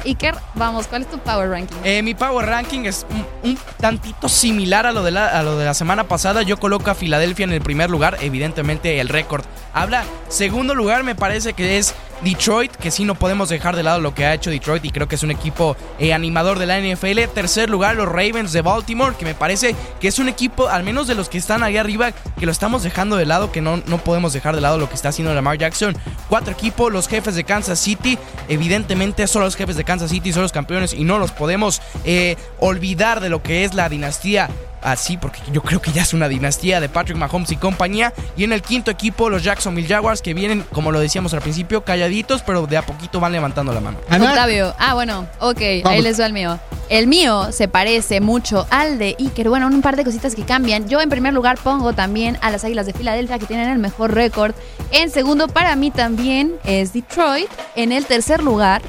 Iker, 0.05 0.35
vamos, 0.55 0.87
¿cuál 0.87 1.03
es 1.03 1.09
tu 1.09 1.19
power 1.19 1.49
ranking? 1.49 1.77
Eh, 1.85 2.03
mi 2.03 2.15
Power 2.15 2.47
Ranking 2.47 2.85
es 2.85 3.07
un, 3.45 3.59
tantito 3.79 4.29
similar 4.29 4.87
a 4.87 4.93
lo, 4.93 5.03
de 5.03 5.11
la, 5.11 5.27
a 5.27 5.43
lo 5.43 5.59
de 5.59 5.65
la 5.65 5.75
semana 5.75 6.05
pasada. 6.05 6.43
Yo 6.43 6.57
coloco 6.59 6.91
a 6.91 6.95
Filadelfia 6.95 7.45
en 7.45 7.53
el 7.53 7.61
primer 7.61 7.91
lugar. 7.91 8.19
Evidentemente, 8.21 9.01
el 9.01 9.09
récord 9.09 9.45
habla. 9.73 10.05
Segundo 10.29 10.75
lugar, 10.75 11.05
me 11.05 11.15
parece 11.15 11.53
que 11.53 11.79
es 11.79 11.95
Detroit, 12.23 12.75
que 12.77 12.91
sí 12.91 13.05
no 13.05 13.15
podemos 13.15 13.49
dejar 13.49 13.77
de 13.77 13.83
lado 13.83 14.01
lo 14.01 14.15
que 14.15 14.25
ha 14.25 14.35
hecho 14.35 14.51
Detroit 14.51 14.85
y 14.85 14.91
creo 14.91 15.09
que 15.09 15.17
es 15.17 15.23
un 15.23 15.31
equipo 15.31 15.77
eh, 15.99 16.15
animador 16.15 16.59
de 16.59 16.67
la 16.67 16.81
NFL. 16.81 17.21
Tercer 17.35 17.69
lugar, 17.69 17.97
los 17.97 18.09
Ravens 18.09 18.53
de 18.53 18.63
Baltimore, 18.63 19.15
que 19.17 19.25
me 19.25 19.35
parece 19.35 19.77
que 20.01 20.09
es 20.09 20.19
un 20.19 20.29
equipo, 20.29 20.69
al 20.69 20.85
menos 20.85 21.07
de 21.07 21.15
los 21.15 21.29
que 21.29 21.39
están 21.39 21.63
ahí 21.63 21.77
arriba, 21.77 22.13
que 22.39 22.47
lo 22.47 22.53
estamos 22.53 22.83
dejando 22.83 23.17
de 23.17 23.27
lado, 23.27 23.53
que 23.53 23.61
no, 23.61 23.77
no 23.87 23.99
podemos 23.99 24.33
dejar 24.33 24.55
de 24.55 24.63
lado 24.63 24.79
lo 24.79 24.89
que 24.89 24.95
está 24.95 25.11
haciendo 25.11 25.35
Lamar 25.35 25.59
Jackson. 25.59 25.97
Cuatro 26.29 26.53
equipos, 26.53 26.93
los 26.93 27.09
jefes 27.09 27.35
de 27.35 27.45
Kansas 27.45 27.79
City, 27.79 28.19
evidentemente 28.49 29.27
son 29.27 29.43
los 29.43 29.57
jefes 29.57 29.77
de 29.77 29.85
Kansas 29.85 30.11
City, 30.11 30.33
son 30.33 30.43
los 30.43 30.53
campeones 30.53 30.95
y 30.95 31.05
no 31.05 31.19
los 31.19 31.33
podemos 31.33 31.83
eh, 32.05 32.37
olvidar 32.59 33.21
de 33.21 33.29
lo 33.35 33.43
que 33.43 33.65
es 33.65 33.75
la 33.75 33.89
dinastía 33.89 34.49
así, 34.81 35.17
porque 35.17 35.41
yo 35.51 35.61
creo 35.61 35.83
que 35.83 35.91
ya 35.91 36.03
es 36.03 36.15
una 36.15 36.29
dinastía 36.29 36.79
de 36.79 36.89
Patrick 36.89 37.17
Mahomes 37.17 37.51
y 37.51 37.57
compañía. 37.57 38.13
Y 38.37 38.45
en 38.45 38.53
el 38.53 38.63
quinto 38.63 38.93
equipo, 38.93 39.29
los 39.29 39.43
Jacksonville 39.43 39.89
Jaguars, 39.89 40.23
que 40.23 40.35
vienen, 40.35 40.65
como 40.71 40.93
lo 40.93 41.01
decíamos 41.01 41.35
al 41.35 41.41
principio, 41.41 41.83
calladitos, 41.83 42.43
pero 42.43 42.65
de 42.69 42.77
a 42.77 42.83
poquito 42.83 43.19
van 43.19 43.33
levantando 43.33 43.73
la 43.73 43.81
mano. 43.81 43.99
Octavio. 44.09 44.73
Ah, 44.79 44.95
bueno, 44.95 45.27
ok, 45.41 45.61
ahí 45.85 46.01
les 46.01 46.17
doy 46.19 46.27
el 46.27 46.33
mío. 46.33 46.61
El 46.89 47.09
mío 47.09 47.51
se 47.51 47.67
parece 47.67 48.21
mucho 48.21 48.69
al 48.71 48.99
de 48.99 49.17
Iker. 49.19 49.49
Bueno, 49.49 49.67
un 49.67 49.83
par 49.83 49.97
de 49.97 50.05
cositas 50.05 50.37
que 50.37 50.45
cambian. 50.45 50.89
Yo 50.89 51.01
en 51.01 51.09
primer 51.09 51.35
lugar 51.35 51.59
pongo 51.59 51.93
también 51.93 52.39
a 52.41 52.53
las 52.53 52.63
Águilas 52.63 52.87
de 52.87 52.93
Filadelfia 52.93 53.41
que 53.41 53.47
tienen 53.47 53.69
el 53.71 53.81
mejor 53.81 54.15
récord. 54.15 54.55
En 54.93 55.11
segundo 55.11 55.49
para 55.49 55.75
mí 55.75 55.91
también 55.91 56.53
es 56.63 56.93
Detroit. 56.93 57.51
En 57.75 57.91
el 57.91 58.07
tercer 58.07 58.45
lugar 58.45 58.81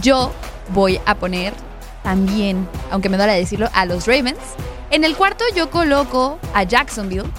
yo 0.00 0.32
voy 0.68 1.00
a 1.06 1.16
poner 1.16 1.54
también, 2.02 2.68
aunque 2.90 3.08
me 3.08 3.16
duele 3.16 3.34
decirlo, 3.34 3.68
a 3.72 3.84
los 3.84 4.06
Ravens. 4.06 4.38
En 4.90 5.04
el 5.04 5.16
cuarto 5.16 5.44
yo 5.54 5.70
coloco 5.70 6.38
a 6.54 6.64
Jacksonville. 6.64 7.30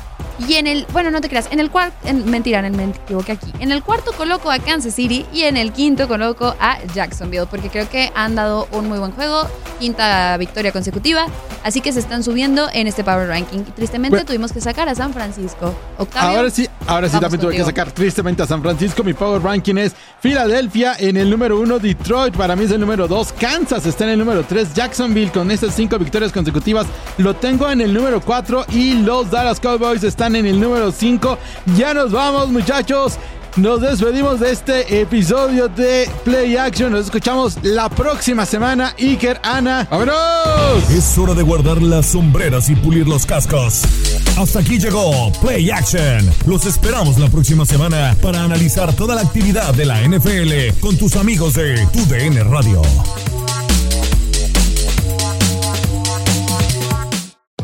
Y 0.48 0.56
en 0.56 0.68
el, 0.68 0.86
bueno, 0.92 1.12
no 1.12 1.22
te 1.22 1.30
creas, 1.30 1.48
en 1.52 1.60
el 1.60 1.70
cuarto, 1.70 1.96
mentira, 2.26 2.60
en 2.60 2.66
el, 2.66 2.72
me 2.74 2.84
equivoqué 2.86 3.34
aquí. 3.34 3.52
En 3.60 3.72
el 3.72 3.84
cuarto 3.84 4.12
coloco 4.14 4.50
a 4.52 4.60
Kansas 4.60 4.96
City 4.96 5.26
y 5.32 5.44
en 5.44 5.58
el 5.58 5.72
quinto 5.72 6.08
coloco 6.08 6.56
a 6.60 6.80
Jacksonville, 6.94 7.48
porque 7.50 7.70
creo 7.70 7.90
que 7.90 8.12
han 8.16 8.36
dado 8.36 8.68
un 8.72 8.88
muy 8.88 9.00
buen 9.00 9.12
juego, 9.12 9.48
quinta 9.80 10.36
victoria 10.38 10.72
consecutiva, 10.72 11.26
así 11.64 11.82
que 11.82 11.92
se 11.94 12.00
están 12.00 12.24
subiendo 12.24 12.70
en 12.74 12.88
este 12.88 13.04
Power 13.04 13.28
Ranking. 13.28 13.60
Y 13.60 13.72
tristemente 13.72 14.16
Bueno. 14.16 14.26
tuvimos 14.26 14.52
que 14.52 14.62
sacar 14.62 14.90
a 14.90 14.96
San 14.96 15.14
Francisco. 15.14 15.74
Octavio. 15.98 16.38
Ahora 16.40 16.50
sí, 16.50 16.68
ahora 16.88 17.10
sí 17.10 17.20
también 17.20 17.42
tuve 17.42 17.56
que 17.56 17.64
sacar 17.64 17.92
tristemente 17.92 18.44
a 18.44 18.48
San 18.48 18.62
Francisco. 18.62 19.04
Mi 19.04 19.14
power 19.14 19.42
ranking 19.42 19.76
es 19.78 19.94
Filadelfia 20.20 20.96
en 21.00 21.18
el 21.18 21.30
número 21.30 21.60
uno, 21.60 21.80
Detroit 21.80 22.36
para 22.36 22.56
mí 22.56 22.66
es 22.66 22.72
el 22.72 22.80
número 22.80 23.08
dos, 23.08 23.34
Kansas 23.34 23.86
está 23.86 24.04
en 24.04 24.12
el 24.12 24.20
número 24.20 24.44
tres, 24.44 24.74
Jacksonville 24.74 25.32
con 25.32 25.50
estas 25.50 25.74
cinco 25.74 25.98
victorias 25.98 26.32
consecutivas 26.32 26.86
lo 27.18 27.36
tengo 27.36 27.70
en 27.70 27.82
el 27.82 27.92
número 27.92 28.22
cuatro 28.22 28.64
y 28.70 28.94
los 28.94 29.32
Dallas 29.32 29.60
Cowboys 29.60 30.04
están 30.04 30.21
en 30.28 30.46
el 30.46 30.60
número 30.60 30.92
cinco. 30.92 31.38
Ya 31.76 31.94
nos 31.94 32.12
vamos 32.12 32.50
muchachos. 32.50 33.18
Nos 33.58 33.82
despedimos 33.82 34.40
de 34.40 34.52
este 34.52 35.02
episodio 35.02 35.68
de 35.68 36.10
Play 36.24 36.56
Action. 36.56 36.92
Nos 36.92 37.06
escuchamos 37.06 37.58
la 37.64 37.90
próxima 37.90 38.46
semana. 38.46 38.96
Iker, 38.98 39.42
Ana, 39.44 39.88
¡vámonos! 39.92 40.90
Es 40.90 41.18
hora 41.18 41.34
de 41.34 41.44
guardar 41.44 41.82
las 41.82 42.08
sombreras 42.08 42.70
y 42.70 42.76
pulir 42.76 43.08
los 43.08 43.26
cascos. 43.26 43.82
Hasta 44.38 44.60
aquí 44.60 44.80
llegó 44.80 45.32
Play 45.42 45.70
Action. 45.70 46.32
Los 46.46 46.66
esperamos 46.66 47.18
la 47.18 47.28
próxima 47.30 47.66
semana 47.66 48.16
para 48.22 48.44
analizar 48.44 48.94
toda 48.94 49.16
la 49.16 49.22
actividad 49.22 49.74
de 49.74 49.86
la 49.86 50.02
NFL 50.02 50.80
con 50.80 50.96
tus 50.98 51.18
amigos 51.18 51.56
de 51.56 51.86
Tu 51.88 52.06
DN 52.06 52.44
Radio. 52.46 52.82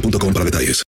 boostmobile.com 0.00 0.32
para 0.32 0.44
detalles. 0.44 0.87